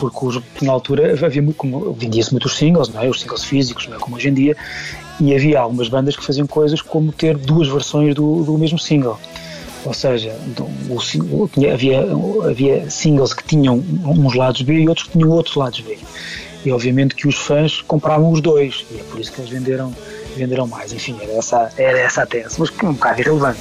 porque 0.00 0.26
os, 0.26 0.40
na 0.60 0.72
altura 0.72 1.12
havia 1.24 1.40
muito, 1.40 1.92
vendia-se 1.96 2.32
muitos 2.32 2.56
singles, 2.56 2.88
não 2.88 3.00
é? 3.00 3.08
os 3.08 3.20
singles 3.20 3.44
físicos, 3.44 3.86
não 3.86 3.96
é 3.96 4.00
como 4.00 4.16
hoje 4.16 4.30
em 4.30 4.34
dia, 4.34 4.56
e 5.20 5.32
havia 5.32 5.60
algumas 5.60 5.88
bandas 5.88 6.16
que 6.16 6.24
faziam 6.24 6.44
coisas 6.44 6.82
como 6.82 7.12
ter 7.12 7.36
duas 7.36 7.68
versões 7.68 8.16
do, 8.16 8.42
do 8.42 8.58
mesmo 8.58 8.80
single. 8.80 9.16
Ou 9.84 9.94
seja, 9.94 10.36
o, 10.88 10.96
o, 10.96 11.50
havia, 11.72 12.00
havia 12.50 12.90
singles 12.90 13.32
que 13.32 13.44
tinham 13.44 13.76
uns 13.76 14.34
lados 14.34 14.60
B 14.62 14.74
e 14.74 14.88
outros 14.88 15.06
que 15.06 15.12
tinham 15.12 15.30
outros 15.30 15.54
lados 15.54 15.78
B. 15.82 15.96
E 16.64 16.72
obviamente 16.72 17.14
que 17.14 17.28
os 17.28 17.36
fãs 17.36 17.80
compravam 17.82 18.32
os 18.32 18.40
dois, 18.40 18.84
e 18.90 18.98
é 18.98 19.04
por 19.04 19.20
isso 19.20 19.32
que 19.32 19.40
eles 19.40 19.50
venderam, 19.50 19.94
venderam 20.38 20.66
mais. 20.66 20.92
Enfim, 20.92 21.18
era 21.20 21.32
essa, 21.32 21.72
era 21.76 21.98
essa 21.98 22.22
a 22.22 22.26
tese, 22.26 22.58
mas 22.58 22.70
um 22.82 22.92
bocado 22.92 23.20
irrelevante. 23.20 23.60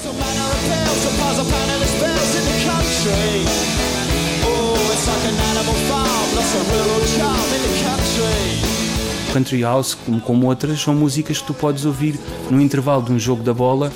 Country 9.34 9.62
House, 9.62 9.94
como, 9.94 10.22
como 10.22 10.48
outras, 10.48 10.82
são 10.82 10.96
músicas 10.96 11.40
que 11.40 11.48
tu 11.48 11.54
podes 11.54 11.86
ouvir 11.86 12.20
no 12.50 12.62
intervalo 12.62 13.04
de 13.04 13.12
um 13.12 13.20
jogo 13.20 13.44
da 13.44 13.54
bola, 13.54 13.92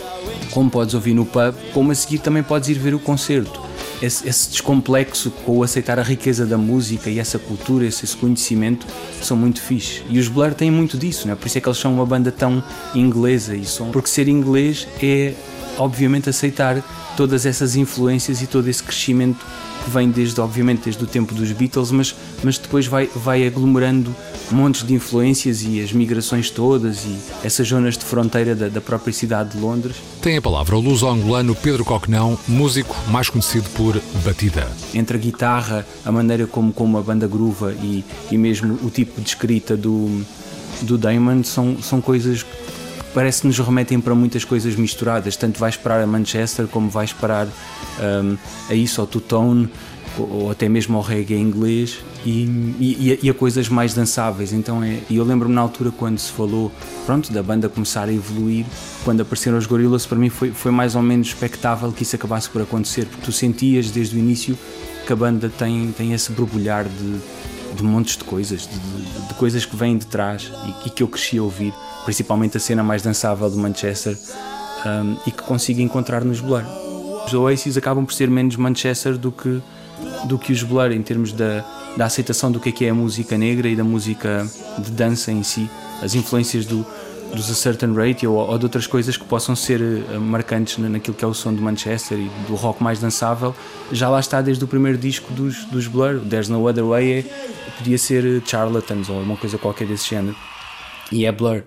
como 0.52 0.70
podes 0.70 0.94
ouvir 0.94 1.14
no 1.14 1.26
pub, 1.26 1.56
como 1.74 1.92
a 1.92 1.96
seguir 1.96 2.20
também 2.20 2.44
podes 2.44 2.70
ir 2.70 2.78
ver 2.78 2.94
o 2.94 3.00
concerto. 3.00 3.71
Esse, 4.02 4.28
esse 4.28 4.50
descomplexo 4.50 5.30
com 5.46 5.60
o 5.60 5.64
aceitar 5.64 6.00
a 6.00 6.04
riqueza 6.04 6.46
da 6.46 6.58
música 6.58 7.10
e 7.10 7.20
essa 7.20 7.38
cultura, 7.38 7.86
esse, 7.86 8.04
esse 8.04 8.18
conhecimento, 8.18 8.86
são 9.22 9.38
muito 9.38 9.62
fixe. 9.62 10.02
E 10.10 10.20
os 10.20 10.28
Blur 10.28 10.54
têm 10.54 10.72
muito 10.72 10.98
disso, 10.98 11.28
né? 11.28 11.36
por 11.36 11.48
isso 11.48 11.58
é 11.58 11.62
que 11.62 11.68
eles 11.68 11.78
são 11.78 11.94
uma 11.94 12.06
banda 12.06 12.32
tão 12.32 12.64
inglesa 12.96 13.56
e 13.56 13.66
são. 13.66 13.92
Porque 13.92 14.10
ser 14.10 14.28
inglês 14.28 14.88
é, 15.02 15.34
obviamente, 15.78 16.30
aceitar 16.30 16.82
todas 17.16 17.46
essas 17.46 17.76
influências 17.76 18.42
e 18.42 18.48
todo 18.48 18.68
esse 18.68 18.82
crescimento 18.82 19.46
que 19.84 19.90
vem 19.90 20.10
desde, 20.10 20.40
obviamente, 20.40 20.84
desde 20.86 21.04
o 21.04 21.08
tempo 21.08 21.34
dos 21.34 21.52
Beatles, 21.52 21.92
mas, 21.92 22.16
mas 22.44 22.58
depois 22.58 22.88
vai, 22.88 23.08
vai 23.08 23.46
aglomerando 23.46 24.16
montes 24.52 24.84
de 24.84 24.94
influências 24.94 25.64
e 25.64 25.82
as 25.82 25.92
migrações 25.92 26.50
todas 26.50 27.06
e 27.06 27.18
essas 27.44 27.68
zonas 27.68 27.98
de 27.98 28.06
fronteira 28.06 28.56
da, 28.56 28.70
da 28.70 28.82
própria 28.82 29.14
cidade 29.14 29.52
de 29.52 29.58
Londres. 29.58 29.96
Tem 30.22 30.38
a 30.38 30.42
palavra 30.42 30.76
o 30.76 30.80
luso-angolano 30.80 31.56
Pedro 31.56 31.84
Coquenão, 31.84 32.38
músico 32.48 32.96
mais 33.10 33.30
conhecido 33.30 33.70
por 33.72 34.00
Batida. 34.24 34.70
Entre 34.94 35.18
a 35.18 35.20
guitarra, 35.20 35.86
a 36.06 36.12
maneira 36.12 36.46
como, 36.46 36.72
como 36.72 36.98
a 36.98 37.02
banda 37.02 37.28
gruva 37.28 37.74
e, 37.82 38.04
e 38.32 38.38
mesmo 38.38 38.78
o 38.84 38.90
tipo 38.90 39.20
de 39.22 39.28
escrita 39.28 39.76
do, 39.76 40.24
do 40.82 40.98
Damon 40.98 41.44
são, 41.44 41.82
são 41.82 42.02
coisas 42.02 42.46
parece 43.14 43.42
que 43.42 43.48
nos 43.48 43.60
remetem 43.60 44.00
para 44.00 44.16
muitas 44.16 44.44
coisas 44.44 44.76
misturadas. 44.76 45.36
Tanto 45.36 45.60
vais 45.60 45.76
parar 45.76 46.02
a 46.02 46.08
Manchester 46.08 46.68
como 46.68 46.90
vais 46.90 47.14
parar 47.14 47.48
um, 47.48 48.38
a 48.70 48.74
isso, 48.74 49.02
ao 49.02 49.08
two-tone 49.08 49.70
ou 50.18 50.52
até 50.52 50.68
mesmo 50.68 50.98
ao 50.98 51.04
reggae 51.04 51.36
inglês 51.36 52.00
e, 52.26 52.44
e, 52.80 53.20
e, 53.24 53.30
a 53.30 53.34
coisas 53.34 53.70
mais 53.70 53.94
dançáveis. 53.94 54.52
Então 54.52 54.84
é, 54.84 55.00
eu 55.10 55.24
lembro-me 55.24 55.56
na 55.56 55.62
altura 55.62 55.92
quando 55.92 56.20
se 56.20 56.32
falou 56.32 56.72
pronto, 57.06 57.32
da 57.32 57.42
banda 57.42 57.70
começar 57.70 58.08
a 58.08 58.14
evoluir, 58.14 58.66
quando 59.04 59.22
apareceram 59.22 59.58
os 59.58 59.66
Gorillaz, 59.66 60.06
para 60.06 60.18
mim 60.18 60.30
foi, 60.30 60.52
foi 60.52 60.72
mais 60.72 60.96
ou 60.96 61.02
menos 61.02 61.28
expectável 61.28 61.92
que 61.92 62.04
isso 62.04 62.16
acabasse 62.16 62.50
por 62.50 62.62
acontecer, 62.62 63.06
porque 63.06 63.26
tu 63.26 63.32
sentias 63.32 63.90
desde 63.90 64.16
o 64.16 64.20
início 64.20 64.58
que 65.06 65.14
a 65.14 65.16
banda 65.16 65.50
tem, 65.50 65.92
tem 65.98 66.14
esse 66.14 66.32
borbulhar 66.32 66.86
de, 66.86 67.20
de 67.76 67.84
montes 67.84 68.18
de 68.18 68.24
coisas, 68.24 68.68
de, 68.68 68.78
de, 68.78 69.28
de 69.28 69.34
coisas 69.36 69.66
que 69.66 69.76
vêm 69.76 69.98
de 69.98 70.06
trás 70.06 70.52
e, 70.66 70.88
e, 70.88 70.90
que 70.90 71.04
eu 71.04 71.08
cresci 71.08 71.38
a 71.38 71.44
ouvir, 71.44 71.74
principalmente 72.06 72.58
a 72.58 72.60
cena 72.60 72.84
mais 72.84 73.02
dançável 73.02 73.50
do 73.50 73.58
Manchester 73.58 74.18
um, 74.86 75.18
e 75.26 75.32
que 75.32 75.44
consigo 75.44 75.82
encontrar 75.82 76.24
nos 76.24 76.40
Blur. 76.40 76.64
Os 77.26 77.34
Oasis 77.34 77.78
acabam 77.78 78.06
por 78.06 78.14
ser 78.14 78.30
menos 78.30 78.56
Manchester 78.56 79.18
do 79.18 79.32
que, 79.32 79.62
do 80.26 80.38
que 80.38 80.52
os 80.52 80.64
Blur 80.64 80.92
em 80.92 81.02
termos 81.02 81.32
da, 81.32 81.64
da 81.98 82.06
aceitação 82.06 82.52
do 82.52 82.60
que 82.60 82.70
é, 82.70 82.72
que 82.72 82.86
é 82.86 82.90
a 82.90 82.94
música 82.94 83.38
negra 83.38 83.68
e 83.68 83.76
da 83.76 83.84
música 83.84 84.48
de 84.80 84.92
dança 84.92 85.32
em 85.32 85.44
si, 85.44 85.70
as 86.02 86.16
influências 86.16 86.66
do, 86.66 86.86
dos 87.36 87.50
A 87.50 87.54
Certain 87.54 87.94
Ratio 87.94 88.34
ou, 88.34 88.50
ou 88.50 88.58
de 88.58 88.66
outras 88.66 88.88
coisas 88.88 89.18
que 89.18 89.24
possam 89.26 89.56
ser 89.56 89.82
uh, 89.82 90.20
marcantes 90.20 90.78
naquilo 90.78 91.16
que 91.16 91.24
é 91.24 91.28
o 91.28 91.34
som 91.34 91.54
de 91.54 91.62
Manchester 91.62 92.18
e 92.18 92.30
do 92.48 92.56
rock 92.56 92.82
mais 92.84 93.00
dançável, 93.00 93.56
já 93.92 94.10
lá 94.10 94.20
está 94.20 94.42
desde 94.42 94.64
o 94.64 94.68
primeiro 94.68 94.98
disco 94.98 95.32
dos, 95.34 95.66
dos 95.66 95.88
Blur, 95.88 96.20
There's 96.20 96.50
No 96.50 96.68
Other 96.68 96.86
Way, 96.86 97.20
é, 97.20 97.26
podia 97.78 97.98
ser 97.98 98.26
eh, 98.26 98.42
Charlatans 98.46 99.10
ou 99.10 99.22
uma 99.22 99.38
coisa 99.38 99.58
qualquer 99.58 99.88
desse 99.88 100.10
género. 100.10 100.36
E 101.12 101.26
é 101.26 101.32
Blur. 101.32 101.64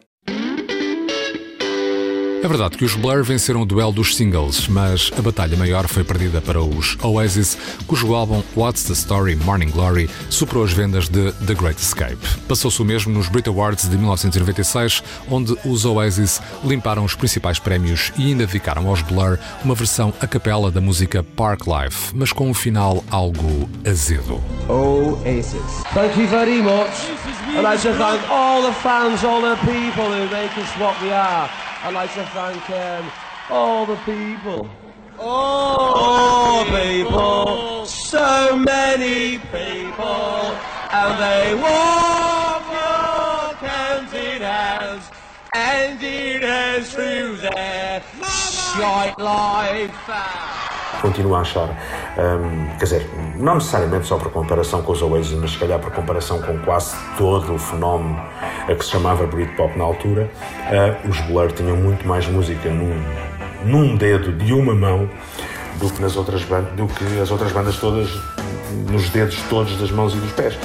É 2.44 2.46
verdade 2.46 2.76
que 2.76 2.84
os 2.84 2.94
Blur 2.94 3.24
venceram 3.24 3.62
o 3.62 3.64
duelo 3.64 3.90
dos 3.90 4.14
singles, 4.14 4.68
mas 4.68 5.10
a 5.18 5.22
batalha 5.22 5.56
maior 5.56 5.88
foi 5.88 6.04
perdida 6.04 6.42
para 6.42 6.60
os 6.60 6.94
Oasis, 7.02 7.56
cujo 7.86 8.12
álbum 8.12 8.42
What's 8.54 8.84
the 8.84 8.92
Story 8.92 9.34
Morning 9.34 9.70
Glory 9.70 10.10
superou 10.28 10.62
as 10.62 10.70
vendas 10.70 11.08
de 11.08 11.32
The 11.32 11.54
Great 11.54 11.80
Escape. 11.80 12.18
Passou-se 12.46 12.82
o 12.82 12.84
mesmo 12.84 13.14
nos 13.14 13.30
Brit 13.30 13.48
Awards 13.48 13.88
de 13.88 13.96
1996, 13.96 15.02
onde 15.30 15.56
os 15.64 15.86
Oasis 15.86 16.38
limparam 16.62 17.06
os 17.06 17.14
principais 17.14 17.58
prémios 17.58 18.12
e 18.18 18.26
ainda 18.26 18.44
dedicaram 18.44 18.88
aos 18.88 19.00
Blur 19.00 19.38
uma 19.64 19.74
versão 19.74 20.12
a 20.20 20.26
capela 20.26 20.70
da 20.70 20.82
música 20.82 21.24
Park 21.24 21.62
Life, 21.66 22.14
mas 22.14 22.30
com 22.30 22.50
um 22.50 22.52
final 22.52 23.02
algo 23.10 23.70
azedo. 23.88 24.38
Oasis. 24.68 25.62
Thank 25.94 26.20
you 26.20 26.28
very 26.28 26.60
much. 26.60 27.08
And 27.56 27.66
I 27.66 27.78
just 27.78 27.96
thank 27.96 28.20
all 28.30 28.60
the 28.60 28.74
fans, 28.82 29.24
all 29.24 29.40
the 29.40 29.56
people 29.60 30.04
who 30.04 30.28
make 30.30 30.52
us 30.60 30.68
what 30.78 31.00
we 31.02 31.10
are. 31.10 31.48
I'd 31.84 31.92
like 31.92 32.14
to 32.14 32.24
thank 32.24 32.70
um, 32.70 33.12
all 33.50 33.84
the 33.84 33.96
people. 34.06 34.70
All 35.18 36.64
the 36.64 36.80
people, 36.80 37.84
so 37.84 38.56
many 38.56 39.36
people, 39.36 40.56
and 40.92 41.20
they 41.20 41.54
walk 41.54 42.64
your 42.72 43.68
counting 43.68 44.40
house, 44.40 45.10
and 45.54 46.02
it 46.02 46.40
has 46.40 46.94
through 46.94 47.36
their 47.36 48.02
shite 48.22 49.18
life. 49.18 50.63
Continuo 51.00 51.34
a 51.34 51.40
achar, 51.40 51.68
um, 52.18 52.76
quer 52.78 52.84
dizer, 52.84 53.10
não 53.36 53.54
necessariamente 53.54 54.06
só 54.06 54.16
por 54.16 54.30
comparação 54.30 54.82
com 54.82 54.92
os 54.92 55.02
Oasis, 55.02 55.38
mas 55.38 55.52
se 55.52 55.58
calhar 55.58 55.78
por 55.78 55.90
comparação 55.90 56.40
com 56.40 56.58
quase 56.58 56.94
todo 57.16 57.54
o 57.54 57.58
fenómeno 57.58 58.20
a 58.68 58.74
que 58.74 58.84
se 58.84 58.90
chamava 58.90 59.26
Britpop 59.26 59.76
na 59.78 59.84
altura, 59.84 60.30
uh, 60.70 61.08
os 61.08 61.20
Blur 61.22 61.52
tinham 61.52 61.76
muito 61.76 62.06
mais 62.06 62.26
música 62.26 62.70
num, 62.70 63.02
num 63.64 63.96
dedo 63.96 64.32
de 64.32 64.52
uma 64.52 64.74
mão 64.74 65.08
do 65.80 65.90
que, 65.90 66.00
nas 66.00 66.16
outras 66.16 66.42
bandas, 66.44 66.72
do 66.74 66.86
que 66.86 67.20
as 67.20 67.30
outras 67.30 67.52
bandas 67.52 67.76
todas 67.76 68.08
nos 68.90 69.08
dedos 69.10 69.40
todos 69.48 69.76
das 69.78 69.90
mãos 69.90 70.14
e 70.14 70.16
dos 70.16 70.32
pés. 70.32 70.58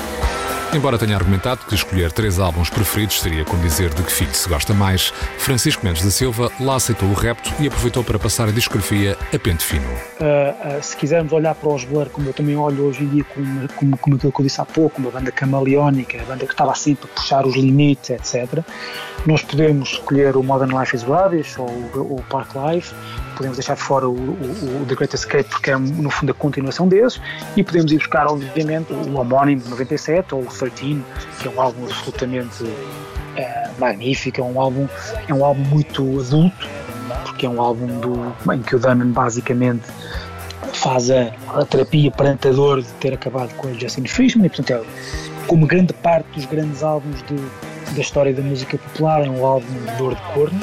Embora 0.72 1.00
tenha 1.00 1.16
argumentado 1.16 1.66
que 1.66 1.74
escolher 1.74 2.12
três 2.12 2.38
álbuns 2.40 2.70
preferidos 2.70 3.22
seria 3.22 3.44
como 3.44 3.60
dizer 3.64 3.92
de 3.92 4.04
que 4.04 4.12
filho 4.12 4.34
se 4.36 4.48
gosta 4.48 4.72
mais, 4.72 5.12
Francisco 5.40 5.84
Mendes 5.84 6.04
da 6.04 6.12
Silva 6.12 6.52
lá 6.60 6.76
aceitou 6.76 7.10
o 7.10 7.14
repto 7.14 7.52
e 7.60 7.66
aproveitou 7.66 8.04
para 8.04 8.20
passar 8.20 8.48
a 8.48 8.52
discografia 8.52 9.18
a 9.34 9.40
pente 9.40 9.64
fino. 9.66 9.88
Uh, 9.88 10.78
uh, 10.78 10.84
se 10.84 10.96
quisermos 10.96 11.34
olhar 11.34 11.56
para 11.56 11.70
os 11.70 11.84
Blur, 11.86 12.08
como 12.10 12.30
eu 12.30 12.34
também 12.34 12.56
olho 12.56 12.86
hoje 12.86 13.04
em 13.04 13.08
dia, 13.08 13.24
como, 13.24 13.68
como, 13.70 13.98
como 13.98 14.16
aquilo 14.16 14.32
que 14.32 14.42
eu 14.42 14.46
disse 14.46 14.62
há 14.62 14.66
pouco, 14.66 15.02
uma 15.02 15.10
banda 15.10 15.32
camaleónica, 15.32 16.22
a 16.22 16.26
banda 16.26 16.46
que 16.46 16.54
estava 16.54 16.76
sempre 16.76 17.10
a 17.12 17.16
puxar 17.16 17.48
os 17.48 17.56
limites, 17.56 18.12
etc., 18.12 18.64
nós 19.26 19.42
podemos 19.42 19.94
escolher 19.94 20.38
o 20.38 20.44
Modern 20.44 20.78
Life 20.78 20.96
is 20.96 21.02
Rubbish 21.02 21.60
ou 21.60 21.68
o 21.68 22.24
Park 22.30 22.52
Life, 22.54 22.94
podemos 23.40 23.58
deixar 23.58 23.76
de 23.76 23.82
fora 23.82 24.06
o, 24.06 24.12
o, 24.12 24.82
o, 24.82 24.86
The 24.86 24.96
Great 24.96 25.16
Escape 25.16 25.46
porque 25.46 25.72
é 25.72 25.78
no 25.78 26.10
fundo 26.10 26.32
a 26.32 26.36
continuação 26.36 26.90
desses 26.90 27.22
e 27.56 27.64
podemos 27.64 27.90
ir 27.90 27.98
buscar 27.98 28.28
obviamente 28.28 28.92
o 28.92 29.18
homónimo 29.18 29.62
de 29.62 29.70
97 29.70 30.36
ou 30.36 30.42
o 30.42 30.46
13 30.46 31.02
que 31.40 31.48
é 31.48 31.52
um 31.52 31.62
álbum 31.62 31.86
absolutamente 31.86 32.66
é, 33.38 33.70
magnífico, 33.80 34.42
é 34.42 34.44
um 34.44 34.60
álbum 34.60 34.90
é 35.26 35.34
um 35.34 35.46
álbum 35.46 35.64
muito 35.64 36.20
adulto 36.20 36.68
porque 37.24 37.46
é 37.46 37.50
um 37.50 37.62
álbum 37.62 37.88
do, 38.02 38.54
em 38.54 38.62
que 38.62 38.76
o 38.76 38.80
Damon 38.80 39.12
basicamente 39.14 39.86
faz 40.74 41.10
a, 41.10 41.32
a 41.56 41.64
terapia 41.64 42.12
perante 42.12 42.50
a 42.50 42.52
dor 42.52 42.82
de 42.82 42.92
ter 43.00 43.14
acabado 43.14 43.56
com 43.56 43.70
a 43.70 43.74
Justin 43.74 44.06
Frischman 44.06 44.48
e 44.48 44.50
portanto 44.50 44.72
é 44.74 45.48
como 45.48 45.66
grande 45.66 45.94
parte 45.94 46.28
dos 46.36 46.46
grandes 46.46 46.84
álbuns 46.84 47.24
de, 47.24 47.94
da 47.96 48.02
história 48.02 48.34
da 48.34 48.42
música 48.42 48.78
popular 48.78 49.26
é 49.26 49.30
um 49.30 49.46
álbum 49.46 49.74
de 49.86 49.96
dor 49.98 50.14
de 50.14 50.22
corno 50.34 50.60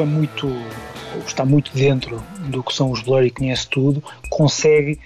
é 0.00 0.04
muito 0.04 0.46
está 1.26 1.44
muito 1.44 1.72
dentro 1.72 2.22
do 2.48 2.62
que 2.62 2.74
são 2.74 2.90
os 2.90 3.00
Blur 3.00 3.24
e 3.24 3.30
conhece 3.30 3.68
tudo, 3.68 4.02
consegue 4.30 4.98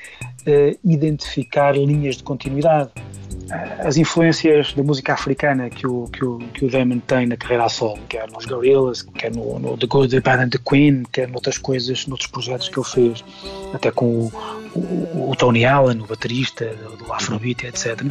uh, 0.46 0.78
identificar 0.84 1.76
linhas 1.76 2.16
de 2.16 2.22
continuidade. 2.22 2.90
Uh, 2.96 3.86
as 3.86 3.96
influências 3.96 4.72
da 4.72 4.82
música 4.82 5.12
africana 5.12 5.70
que 5.70 5.86
o, 5.86 6.04
que 6.04 6.24
o, 6.24 6.38
que 6.38 6.64
o 6.64 6.70
Damon 6.70 6.98
tem 7.00 7.26
na 7.26 7.36
carreira 7.36 7.64
a 7.64 7.68
solo, 7.68 7.98
quer 8.08 8.30
nos 8.30 8.46
Gorillaz, 8.46 9.02
quer 9.02 9.34
no, 9.34 9.58
no 9.58 9.76
The 9.76 9.86
Good, 9.86 10.10
The 10.10 10.20
Bad 10.20 10.44
and 10.44 10.48
The 10.50 10.58
Queen, 10.58 11.04
quer 11.12 11.28
noutras 11.28 11.58
coisas, 11.58 12.06
noutros 12.06 12.30
projetos 12.30 12.68
que 12.68 12.78
ele 12.78 12.86
fez, 12.86 13.24
até 13.72 13.90
com 13.90 14.06
o, 14.06 14.32
o, 14.74 15.30
o 15.30 15.36
Tony 15.36 15.64
Allen, 15.64 16.00
o 16.00 16.06
baterista 16.06 16.66
do 16.98 17.12
Afrobeat, 17.12 17.66
etc 17.66 18.04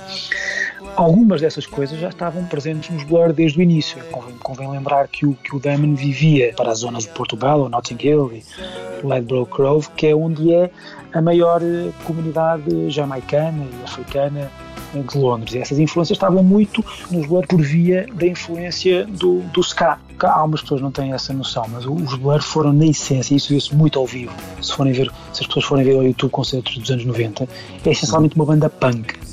algumas 0.96 1.42
dessas 1.42 1.66
coisas 1.66 2.00
já 2.00 2.10
estavam 2.10 2.46
presentes 2.46 2.90
nos 2.90 3.04
Blur 3.04 3.34
desde 3.34 3.60
o 3.60 3.62
início. 3.62 3.98
Convém, 4.12 4.36
convém, 4.38 4.70
lembrar 4.70 5.08
que 5.08 5.26
o, 5.26 5.34
que 5.36 5.56
o 5.56 5.60
Damon 5.60 5.96
vivia 5.96 6.54
para 6.56 6.72
as 6.72 6.80
zonas 6.80 7.04
de 7.04 7.10
Porto 7.10 7.36
Belo, 7.36 7.70
Notting 7.70 7.98
Hill 8.02 8.32
e 8.34 8.44
Ledbroke 9.06 9.56
Grove, 9.56 9.88
que 9.96 10.08
é 10.08 10.16
onde 10.16 10.54
é 10.54 10.70
a 11.14 11.22
maior 11.22 11.62
eh, 11.62 11.92
comunidade 12.06 12.90
jamaicana 12.90 13.64
e 13.64 13.84
africana 13.84 14.52
de 14.94 15.18
Londres. 15.18 15.54
E 15.54 15.60
essas 15.60 15.80
influências 15.80 16.18
estavam 16.18 16.44
muito 16.44 16.84
nos 17.12 17.26
Blur 17.28 17.46
por 17.48 17.62
via 17.62 18.08
da 18.14 18.28
influência 18.28 19.06
do, 19.06 19.42
do 19.54 19.62
ska. 19.62 19.98
Algumas 20.22 20.62
pessoas 20.62 20.82
não 20.82 20.92
têm 20.92 21.14
essa 21.14 21.32
noção, 21.34 21.66
mas 21.70 21.86
os 21.86 22.16
Blur 22.16 22.42
foram 22.42 22.74
na 22.74 22.86
essência, 22.86 23.36
isso 23.36 23.50
viu-se 23.50 23.74
muito 23.76 24.00
ao 24.00 24.06
vivo. 24.06 24.34
Se, 24.62 24.74
forem 24.74 24.94
ver, 24.94 25.12
se 25.34 25.42
as 25.42 25.48
pessoas 25.48 25.66
forem 25.66 25.86
ver 25.86 25.96
ao 25.96 26.04
YouTube 26.04 26.32
concertos 26.32 26.78
dos 26.78 26.90
anos 26.90 27.06
90, 27.06 27.48
é 27.86 27.90
essencialmente 27.90 28.36
uma 28.36 28.46
banda 28.46 28.70
punk 28.70 29.30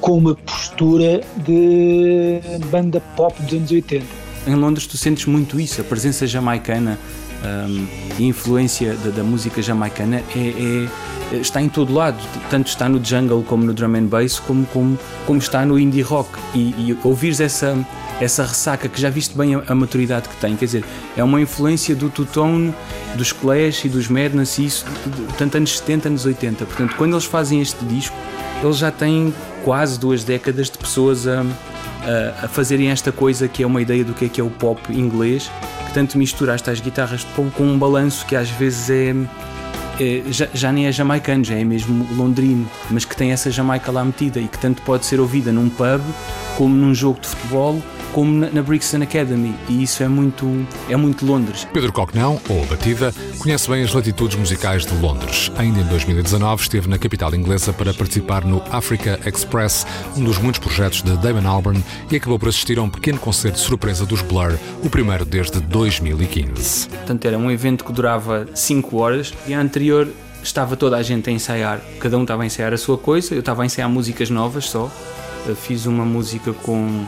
com 0.00 0.18
uma 0.18 0.36
postura 0.76 1.22
de 1.38 2.38
banda 2.70 3.00
pop 3.16 3.40
dos 3.42 3.54
anos 3.54 3.70
80. 3.70 4.04
Em 4.46 4.54
Londres 4.54 4.86
tu 4.86 4.98
sentes 4.98 5.24
muito 5.24 5.58
isso, 5.58 5.80
a 5.80 5.84
presença 5.84 6.26
jamaicana 6.26 6.98
um, 7.42 7.86
e 8.18 8.24
a 8.24 8.26
influência 8.26 8.94
da, 8.94 9.10
da 9.10 9.24
música 9.24 9.62
jamaicana 9.62 10.22
é, 10.36 10.88
é, 11.32 11.36
está 11.36 11.62
em 11.62 11.68
todo 11.70 11.94
lado, 11.94 12.18
tanto 12.50 12.68
está 12.68 12.90
no 12.90 13.02
jungle 13.02 13.42
como 13.42 13.64
no 13.64 13.72
drum 13.72 13.96
and 13.96 14.04
bass, 14.04 14.38
como, 14.38 14.66
como, 14.66 14.98
como 15.26 15.38
está 15.38 15.64
no 15.64 15.78
indie 15.78 16.02
rock. 16.02 16.28
E, 16.54 16.74
e 16.76 16.98
ouvires 17.02 17.40
essa, 17.40 17.74
essa 18.20 18.44
ressaca 18.44 18.86
que 18.86 19.00
já 19.00 19.08
viste 19.08 19.36
bem 19.36 19.54
a, 19.54 19.62
a, 19.66 19.74
maturidade 19.74 20.28
que 20.28 20.36
tem, 20.36 20.56
quer 20.56 20.66
dizer, 20.66 20.84
é 21.16 21.24
uma 21.24 21.40
influência 21.40 21.96
do 21.96 22.10
Tutone, 22.10 22.74
dos 23.16 23.32
Clash 23.32 23.86
e 23.86 23.88
dos 23.88 24.08
Madness, 24.08 24.58
e 24.58 24.66
isso, 24.66 24.84
tanto 25.38 25.56
anos 25.56 25.78
70, 25.78 26.08
anos 26.08 26.26
80. 26.26 26.66
Portanto, 26.66 26.94
quando 26.96 27.14
eles 27.14 27.24
fazem 27.24 27.62
este 27.62 27.82
disco, 27.86 28.16
eles 28.62 28.76
já 28.76 28.90
têm 28.90 29.32
quase 29.66 29.98
duas 29.98 30.22
décadas 30.22 30.70
de 30.70 30.78
pessoas 30.78 31.26
a, 31.26 31.40
a, 31.40 32.44
a, 32.44 32.48
fazerem 32.48 32.88
esta 32.88 33.10
coisa 33.10 33.48
que 33.48 33.64
é 33.64 33.66
uma 33.66 33.82
ideia 33.82 34.04
do 34.04 34.14
que 34.14 34.26
é 34.26 34.28
que 34.28 34.40
é 34.40 34.44
o 34.44 34.48
pop 34.48 34.80
inglês, 34.92 35.50
que 35.88 35.92
tanto 35.92 36.16
mistura 36.16 36.54
estas 36.54 36.78
guitarras 36.78 37.24
com, 37.34 37.50
com 37.50 37.64
um 37.64 37.76
balanço 37.76 38.24
que 38.26 38.36
às 38.36 38.48
vezes 38.48 38.88
é, 38.88 39.12
é 39.98 40.22
já, 40.30 40.46
já, 40.54 40.70
nem 40.70 40.86
é 40.86 40.92
jamaicano, 40.92 41.42
já 41.42 41.56
é 41.56 41.64
mesmo 41.64 42.06
londrino, 42.14 42.70
mas 42.92 43.04
que 43.04 43.16
tem 43.16 43.32
essa 43.32 43.50
Jamaica 43.50 43.90
lá 43.90 44.04
metida 44.04 44.38
e 44.38 44.46
que 44.46 44.56
tanto 44.56 44.82
pode 44.82 45.04
ser 45.04 45.18
ouvida 45.18 45.50
num 45.50 45.68
pub 45.68 46.00
como 46.56 46.72
num 46.72 46.94
jogo 46.94 47.18
de 47.18 47.26
futebol 47.26 47.82
como 48.12 48.32
na, 48.32 48.50
na 48.50 48.62
Brixton 48.62 49.02
Academy, 49.02 49.54
e 49.68 49.82
isso 49.82 50.02
é 50.02 50.08
muito, 50.08 50.66
é 50.88 50.96
muito 50.96 51.24
Londres. 51.26 51.66
Pedro 51.72 51.92
Coquenão, 51.92 52.40
ou 52.48 52.64
Batida, 52.66 53.12
conhece 53.38 53.68
bem 53.70 53.82
as 53.82 53.92
latitudes 53.92 54.36
musicais 54.36 54.86
de 54.86 54.94
Londres. 54.96 55.50
Ainda 55.56 55.80
em 55.80 55.84
2019 55.84 56.62
esteve 56.62 56.88
na 56.88 56.98
capital 56.98 57.34
inglesa 57.34 57.72
para 57.72 57.92
participar 57.92 58.44
no 58.44 58.62
Africa 58.70 59.18
Express, 59.26 59.86
um 60.16 60.24
dos 60.24 60.38
muitos 60.38 60.60
projetos 60.60 61.02
de 61.02 61.16
Damon 61.18 61.48
Albarn, 61.48 61.84
e 62.10 62.16
acabou 62.16 62.38
por 62.38 62.48
assistir 62.48 62.78
a 62.78 62.82
um 62.82 62.90
pequeno 62.90 63.18
concerto 63.18 63.58
de 63.58 63.64
surpresa 63.64 64.06
dos 64.06 64.22
Blur, 64.22 64.58
o 64.82 64.90
primeiro 64.90 65.24
desde 65.24 65.60
2015. 65.60 66.88
Portanto, 66.88 67.24
era 67.24 67.38
um 67.38 67.50
evento 67.50 67.84
que 67.84 67.92
durava 67.92 68.46
5 68.54 68.96
horas 68.96 69.32
e 69.46 69.54
a 69.54 69.60
anterior 69.60 70.08
estava 70.42 70.76
toda 70.76 70.96
a 70.96 71.02
gente 71.02 71.28
a 71.28 71.32
ensaiar, 71.32 71.80
cada 72.00 72.16
um 72.16 72.22
estava 72.22 72.42
a 72.42 72.46
ensaiar 72.46 72.72
a 72.72 72.78
sua 72.78 72.96
coisa, 72.96 73.34
eu 73.34 73.40
estava 73.40 73.62
a 73.62 73.66
ensaiar 73.66 73.88
músicas 73.88 74.30
novas 74.30 74.68
só. 74.68 74.90
Fiz 75.62 75.86
uma 75.86 76.04
música 76.04 76.52
com 76.52 77.06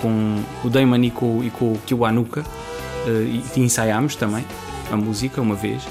com 0.00 0.42
o 0.64 0.70
Damon 0.70 1.02
e 1.04 1.10
com, 1.10 1.42
e 1.42 1.50
com 1.50 1.72
o 1.72 1.78
Kiwanuka 1.86 2.40
uh, 2.40 3.10
e, 3.56 3.60
ensaiámos 3.60 4.16
também 4.16 4.44
a 4.90 4.96
música 4.96 5.40
uma 5.40 5.54
vez. 5.54 5.82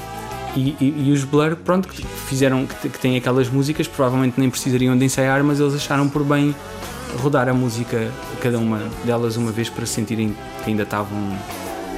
E, 0.55 0.75
e, 0.81 1.05
e, 1.07 1.11
os 1.11 1.23
Blur, 1.23 1.55
pronto, 1.55 1.87
que 1.87 2.03
fizeram, 2.05 2.65
que, 2.65 2.89
que 2.89 2.99
têm 2.99 3.15
aquelas 3.15 3.47
músicas, 3.47 3.87
provavelmente 3.87 4.39
nem 4.39 4.49
precisariam 4.49 4.97
de 4.97 5.05
ensaiar, 5.05 5.43
mas 5.43 5.59
eles 5.59 5.75
acharam 5.75 6.09
por 6.09 6.23
bem 6.23 6.55
rodar 7.21 7.47
a 7.47 7.53
música, 7.53 8.11
cada 8.41 8.57
uma 8.57 8.79
delas 9.05 9.37
uma 9.37 9.51
vez 9.51 9.69
para 9.69 9.85
sentirem 9.85 10.35
que 10.63 10.69
ainda 10.69 10.83
estavam, 10.83 11.37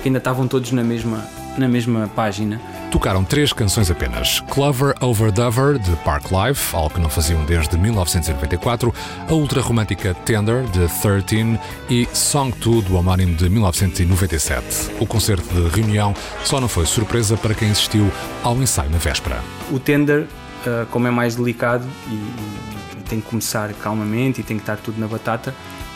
que 0.01 0.09
ainda 0.09 0.17
estavam 0.17 0.47
todos 0.47 0.71
na 0.71 0.83
mesma, 0.83 1.23
na 1.57 1.67
mesma 1.67 2.09
página 2.13 2.59
tocaram 2.89 3.23
três 3.23 3.53
canções 3.53 3.89
apenas: 3.89 4.39
Clover 4.41 4.95
Over 5.01 5.31
Dover, 5.31 5.79
de 5.79 5.95
Park 5.97 6.25
Life, 6.31 6.75
algo 6.75 6.89
que 6.89 6.99
não 6.99 7.09
faziam 7.09 7.43
desde 7.45 7.77
1994, 7.77 8.93
a 9.27 9.33
ultra-romântica 9.33 10.13
Tender, 10.13 10.63
de 10.65 10.87
13 11.01 11.59
e 11.89 12.07
Song 12.13 12.55
2, 12.57 12.85
do 12.85 12.95
homónimo 12.95 13.35
de 13.35 13.49
1997. 13.49 14.91
O 14.99 15.05
concerto 15.05 15.47
de 15.53 15.75
reunião 15.75 16.13
só 16.43 16.59
não 16.59 16.67
foi 16.67 16.85
surpresa 16.85 17.37
para 17.37 17.53
quem 17.53 17.71
assistiu 17.71 18.11
ao 18.43 18.55
ensaio 18.57 18.89
na 18.89 18.97
véspera. 18.97 19.41
O 19.71 19.79
Tender, 19.79 20.27
eh, 20.65 20.85
como 20.91 21.07
é 21.07 21.11
mais 21.11 21.35
delicado 21.35 21.85
e, 22.07 22.69
tem 23.09 23.19
que 23.19 23.27
começar 23.27 23.73
calmamente 23.73 24.41
e 24.41 24.43
tem 24.43 24.55
que 24.57 24.61
estar 24.61 24.77
tudo 24.77 24.99
na 24.99 25.07
batata, 25.07 25.53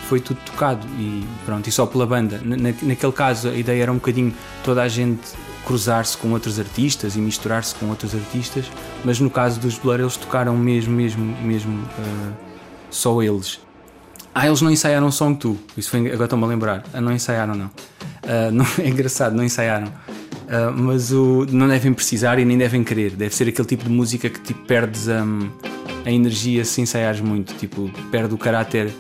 foi 0.10 0.20
tudo 0.20 0.40
tocado 0.44 0.86
e 0.98 1.24
pronto, 1.46 1.68
e 1.68 1.72
só 1.72 1.86
pela 1.86 2.08
banda. 2.08 2.42
Na, 2.44 2.58
naquele 2.58 3.12
caso 3.12 3.50
a 3.50 3.54
ideia 3.54 3.84
era 3.84 3.92
um 3.92 3.96
bocadinho 3.96 4.34
toda 4.64 4.82
a 4.82 4.88
gente 4.88 5.22
cruzar-se 5.66 6.18
com 6.18 6.32
outros 6.32 6.60
artistas 6.60 7.16
e 7.16 7.20
misturar-se 7.20 7.74
com 7.76 7.88
outros 7.88 8.14
artistas, 8.14 8.66
mas 9.04 9.20
no 9.20 9.30
caso 9.30 9.60
dos 9.60 9.78
Blur 9.78 10.00
eles 10.00 10.18
tocaram 10.18 10.56
mesmo, 10.58 10.94
mesmo, 10.94 11.24
mesmo 11.42 11.84
uh, 11.84 12.34
só 12.90 13.22
eles. 13.22 13.60
Ah, 14.36 14.48
eles 14.48 14.62
não 14.62 14.72
ensaiaram 14.72 15.12
Song 15.12 15.38
2, 15.40 15.58
isso 15.78 15.90
foi, 15.92 16.08
agora 16.08 16.24
estou-me 16.24 16.44
a 16.44 16.48
lembrar, 16.48 16.84
ah, 16.94 17.00
não 17.00 17.14
ensaiaram 17.14 17.56
não. 17.56 17.66
Uh, 17.68 18.52
não. 18.52 18.66
É 18.84 18.90
engraçado, 18.90 19.36
não 19.36 19.44
ensaiaram. 19.44 19.88
Uh, 19.88 20.72
mas 20.76 21.12
o, 21.12 21.46
não 21.50 21.68
devem 21.68 21.94
precisar 21.94 22.40
e 22.40 22.46
nem 22.46 22.58
devem 22.58 22.84
querer. 22.84 23.12
Deve 23.12 23.34
ser 23.34 23.48
aquele 23.48 23.68
tipo 23.68 23.84
de 23.84 23.90
música 23.90 24.30
que 24.30 24.40
tipo, 24.42 24.66
perdes 24.66 25.08
um, 25.08 25.50
a 26.06 26.12
energia 26.12 26.66
se 26.66 26.82
ensaiares 26.82 27.22
muito, 27.22 27.54
tipo, 27.56 27.90
perde 28.12 28.34
o 28.34 28.38
caráter 28.38 28.94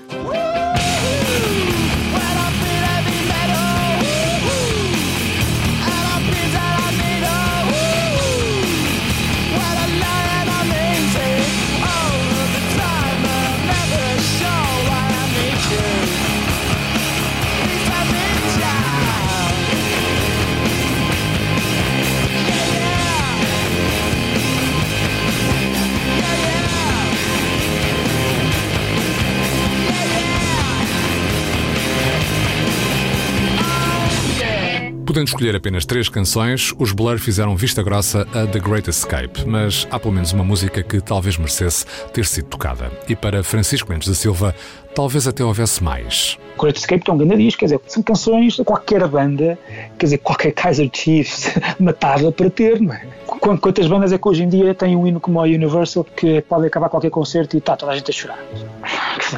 Podendo 35.14 35.28
escolher 35.28 35.56
apenas 35.56 35.86
três 35.86 36.10
canções, 36.10 36.74
os 36.80 36.92
Blur 36.92 37.20
fizeram 37.20 37.56
vista 37.56 37.84
grossa 37.84 38.28
a 38.34 38.48
The 38.48 38.58
Great 38.58 38.90
Escape, 38.90 39.46
mas 39.46 39.88
há 39.92 40.00
pelo 40.00 40.12
menos 40.12 40.34
uma 40.34 40.44
música 40.44 40.82
que 40.82 41.00
talvez 41.00 41.38
merecesse 41.38 41.86
ter 42.12 42.26
sido 42.26 42.48
tocada. 42.48 42.92
E 43.08 43.16
para 43.16 43.44
Francisco 43.44 43.92
Mendes 43.92 44.08
da 44.08 44.16
Silva, 44.16 44.56
talvez 44.96 45.28
até 45.28 45.44
houvesse 45.44 45.84
mais. 45.84 46.40
Great 46.58 46.80
Escape 46.80 47.04
é 47.08 47.14
um 47.14 47.18
grande 47.20 47.38
disco, 47.38 47.60
quer 47.60 47.66
dizer, 47.66 47.82
são 47.86 48.02
canções 48.02 48.54
de 48.56 48.64
qualquer 48.64 49.08
banda, 49.08 49.56
quer 50.00 50.06
dizer, 50.08 50.18
qualquer 50.18 50.52
Kaiser 50.52 50.90
Chiefs 50.92 51.54
matava 51.80 52.32
para 52.32 52.50
ter, 52.50 52.82
não 52.82 52.92
é? 52.92 53.06
Quantas 53.28 53.86
bandas 53.86 54.12
é 54.12 54.18
que 54.18 54.28
hoje 54.28 54.42
em 54.42 54.50
dia 54.50 54.74
têm 54.74 54.96
um 54.96 55.06
hino 55.06 55.20
como 55.20 55.40
a 55.40 55.44
Universal 55.44 56.06
que 56.06 56.42
pode 56.42 56.66
acabar 56.66 56.90
qualquer 56.90 57.12
concerto 57.12 57.56
e 57.56 57.60
está 57.60 57.78
toda 57.78 57.92
a 57.92 57.96
gente 57.96 58.10
a 58.10 58.14
chorar? 58.14 58.40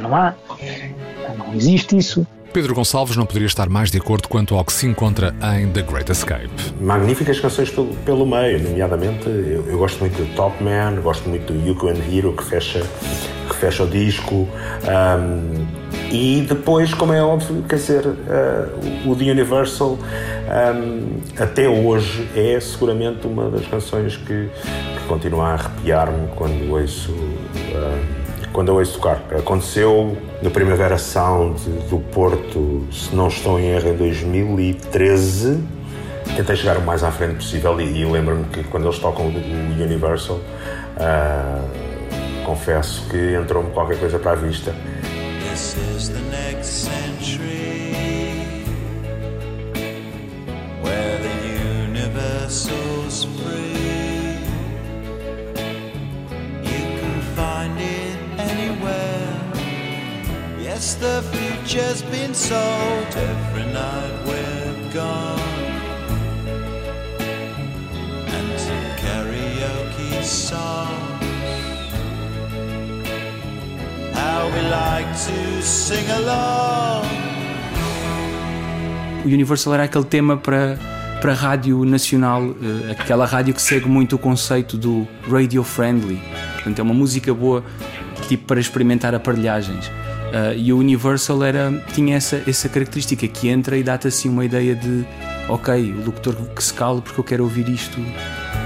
Não 0.02 0.16
há. 0.16 0.36
Não 1.38 1.54
existe 1.54 1.98
isso. 1.98 2.26
Pedro 2.56 2.74
Gonçalves 2.74 3.18
não 3.18 3.26
poderia 3.26 3.48
estar 3.48 3.68
mais 3.68 3.92
de 3.92 3.98
acordo 3.98 4.30
quanto 4.30 4.56
ao 4.56 4.64
que 4.64 4.72
se 4.72 4.88
encontra 4.88 5.36
em 5.58 5.68
The 5.68 5.82
Great 5.82 6.10
Escape. 6.10 6.50
Magníficas 6.80 7.38
canções 7.38 7.70
pelo, 7.70 8.26
meio, 8.26 8.64
nomeadamente 8.64 9.28
eu, 9.28 9.68
eu, 9.68 9.78
gosto 9.78 10.00
muito 10.00 10.16
do 10.16 10.36
Top 10.38 10.64
Man, 10.64 11.02
gosto 11.02 11.28
muito 11.28 11.52
do 11.52 11.68
Yuko 11.68 11.90
and 11.90 11.98
Hero 12.10 12.32
que 12.32 12.46
fecha, 12.46 12.82
que 13.50 13.56
fecha 13.58 13.84
o 13.84 13.88
disco. 13.88 14.48
Um, 14.88 15.66
e 16.10 16.46
depois, 16.48 16.94
como 16.94 17.12
é 17.12 17.22
óbvio, 17.22 17.62
quer 17.68 17.76
dizer, 17.76 18.08
uh, 18.08 19.10
o 19.12 19.14
The 19.18 19.32
Universal 19.32 20.00
um, 20.00 21.20
até 21.38 21.68
hoje 21.68 22.26
é 22.38 22.58
seguramente 22.62 23.28
uma 23.28 23.50
das 23.50 23.68
canções 23.68 24.16
que, 24.16 24.50
que 24.98 25.08
continua 25.10 25.48
a 25.48 25.54
arrepiar-me 25.56 26.30
quando 26.38 26.72
ouço. 26.72 27.12
Uh, 27.12 28.25
quando 28.56 28.70
eu 28.70 28.76
ouço 28.76 28.94
tocar. 28.94 29.22
Aconteceu 29.38 30.18
na 30.42 30.50
Primavera 30.50 30.98
Sound 30.98 31.60
do 31.90 32.00
Porto, 32.00 32.88
se 32.90 33.14
não 33.14 33.28
estou 33.28 33.60
em 33.60 33.66
erro, 33.66 33.90
em 33.90 33.98
2013. 33.98 35.62
Tentei 36.38 36.56
chegar 36.56 36.78
o 36.78 36.82
mais 36.82 37.04
à 37.04 37.12
frente 37.12 37.36
possível 37.36 37.80
e, 37.82 38.06
lembro-me 38.06 38.46
que 38.46 38.64
quando 38.64 38.88
eles 38.88 38.98
tocam 38.98 39.26
o 39.26 39.84
Universal, 39.84 40.38
uh, 40.38 42.46
confesso 42.46 43.06
que 43.10 43.36
entrou-me 43.36 43.72
qualquer 43.72 44.00
coisa 44.00 44.18
para 44.18 44.32
a 44.32 44.36
vista. 44.36 44.74
This 45.52 45.76
is 45.94 46.08
the 46.08 46.22
next 46.32 46.90
century 46.90 47.55
the 61.06 61.22
future's 61.34 62.02
been 62.14 62.34
sold. 62.34 63.10
Every 63.16 63.68
night 63.80 64.16
we're 64.28 64.76
gone. 64.94 65.64
And 68.36 68.48
some 68.66 68.88
karaoke 69.02 70.24
songs. 70.24 71.52
How 74.18 74.42
we 74.54 74.62
like 74.82 75.12
to 75.28 75.62
sing 75.62 76.08
along. 76.12 77.06
O 79.24 79.28
Universal 79.28 79.74
era 79.74 79.84
aquele 79.84 80.06
tema 80.06 80.38
para 80.38 80.78
para 81.22 81.32
a 81.32 81.36
rádio 81.36 81.84
nacional, 81.86 82.44
eh, 82.62 82.92
aquela 82.92 83.26
rádio 83.26 83.54
que 83.54 83.62
segue 83.62 83.88
muito 83.88 84.16
o 84.16 84.20
conceito 84.20 84.78
do 84.78 85.08
radio 85.28 85.64
friendly. 85.64 86.22
Portanto, 86.54 86.80
é 86.80 86.84
uma 86.84 86.94
música 86.94 87.34
boa 87.34 87.64
tipo 88.28 88.46
para 88.46 88.60
experimentar 88.60 89.16
aparelhagens. 89.16 89.90
Uh, 90.36 90.54
e 90.58 90.74
o 90.74 90.78
Universal 90.78 91.46
era, 91.46 91.72
tinha 91.94 92.18
essa, 92.18 92.44
essa 92.46 92.68
característica 92.68 93.26
que 93.26 93.48
entra 93.48 93.78
e 93.78 93.84
dá-te 93.84 94.10
assim 94.10 94.28
uma 94.28 94.44
ideia 94.44 94.76
de 94.76 95.06
ok, 95.48 95.94
o 95.94 96.06
locutor 96.06 96.36
que 96.54 96.62
se 96.62 96.74
cala 96.74 97.02
porque 97.02 97.18
eu 97.18 97.24
quero 97.24 97.44
ouvir 97.46 97.70
isto 97.70 97.98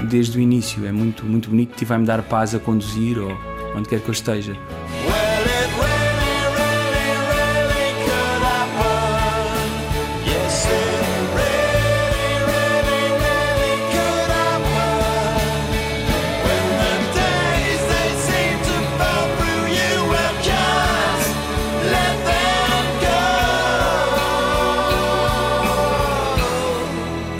desde 0.08 0.36
o 0.36 0.40
início. 0.40 0.84
É 0.84 0.90
muito, 0.90 1.24
muito 1.24 1.48
bonito 1.48 1.80
e 1.80 1.84
vai-me 1.84 2.04
dar 2.04 2.22
paz 2.22 2.56
a 2.56 2.58
conduzir 2.58 3.20
ou 3.20 3.30
onde 3.76 3.88
quer 3.88 4.00
que 4.00 4.08
eu 4.08 4.12
esteja. 4.12 4.56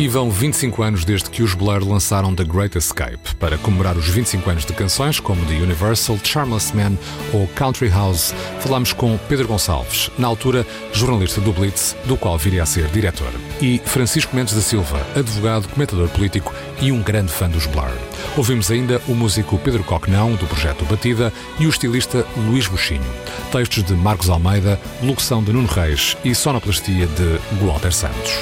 E 0.00 0.08
vão 0.08 0.30
25 0.30 0.82
anos 0.82 1.04
desde 1.04 1.28
que 1.28 1.42
os 1.42 1.52
Blur 1.52 1.86
lançaram 1.86 2.34
The 2.34 2.42
Great 2.42 2.78
Escape. 2.78 3.34
Para 3.38 3.58
comemorar 3.58 3.98
os 3.98 4.08
25 4.08 4.48
anos 4.48 4.64
de 4.64 4.72
canções 4.72 5.20
como 5.20 5.44
The 5.44 5.56
Universal, 5.56 6.18
Charmless 6.24 6.74
Man 6.74 6.96
ou 7.34 7.46
Country 7.48 7.90
House, 7.90 8.34
falamos 8.60 8.94
com 8.94 9.18
Pedro 9.28 9.46
Gonçalves, 9.46 10.10
na 10.16 10.26
altura 10.26 10.66
jornalista 10.94 11.38
do 11.42 11.52
Blitz, 11.52 11.94
do 12.06 12.16
qual 12.16 12.38
viria 12.38 12.62
a 12.62 12.66
ser 12.66 12.86
diretor, 12.86 13.30
e 13.60 13.78
Francisco 13.84 14.34
Mendes 14.34 14.54
da 14.54 14.62
Silva, 14.62 15.06
advogado, 15.14 15.68
comentador 15.68 16.08
político 16.08 16.54
e 16.80 16.90
um 16.90 17.02
grande 17.02 17.30
fã 17.30 17.46
dos 17.46 17.66
Blur. 17.66 17.92
Ouvimos 18.38 18.70
ainda 18.70 19.02
o 19.06 19.14
músico 19.14 19.58
Pedro 19.58 19.84
Coquenão, 19.84 20.34
do 20.34 20.46
projeto 20.46 20.82
Batida, 20.86 21.30
e 21.58 21.66
o 21.66 21.68
estilista 21.68 22.26
Luís 22.38 22.66
Buchinho. 22.66 23.04
Textos 23.52 23.84
de 23.84 23.92
Marcos 23.92 24.30
Almeida, 24.30 24.80
locução 25.02 25.44
de 25.44 25.52
Nuno 25.52 25.68
Reis 25.68 26.16
e 26.24 26.34
sonoplastia 26.34 27.06
de 27.06 27.38
Walter 27.62 27.92
Santos. 27.92 28.32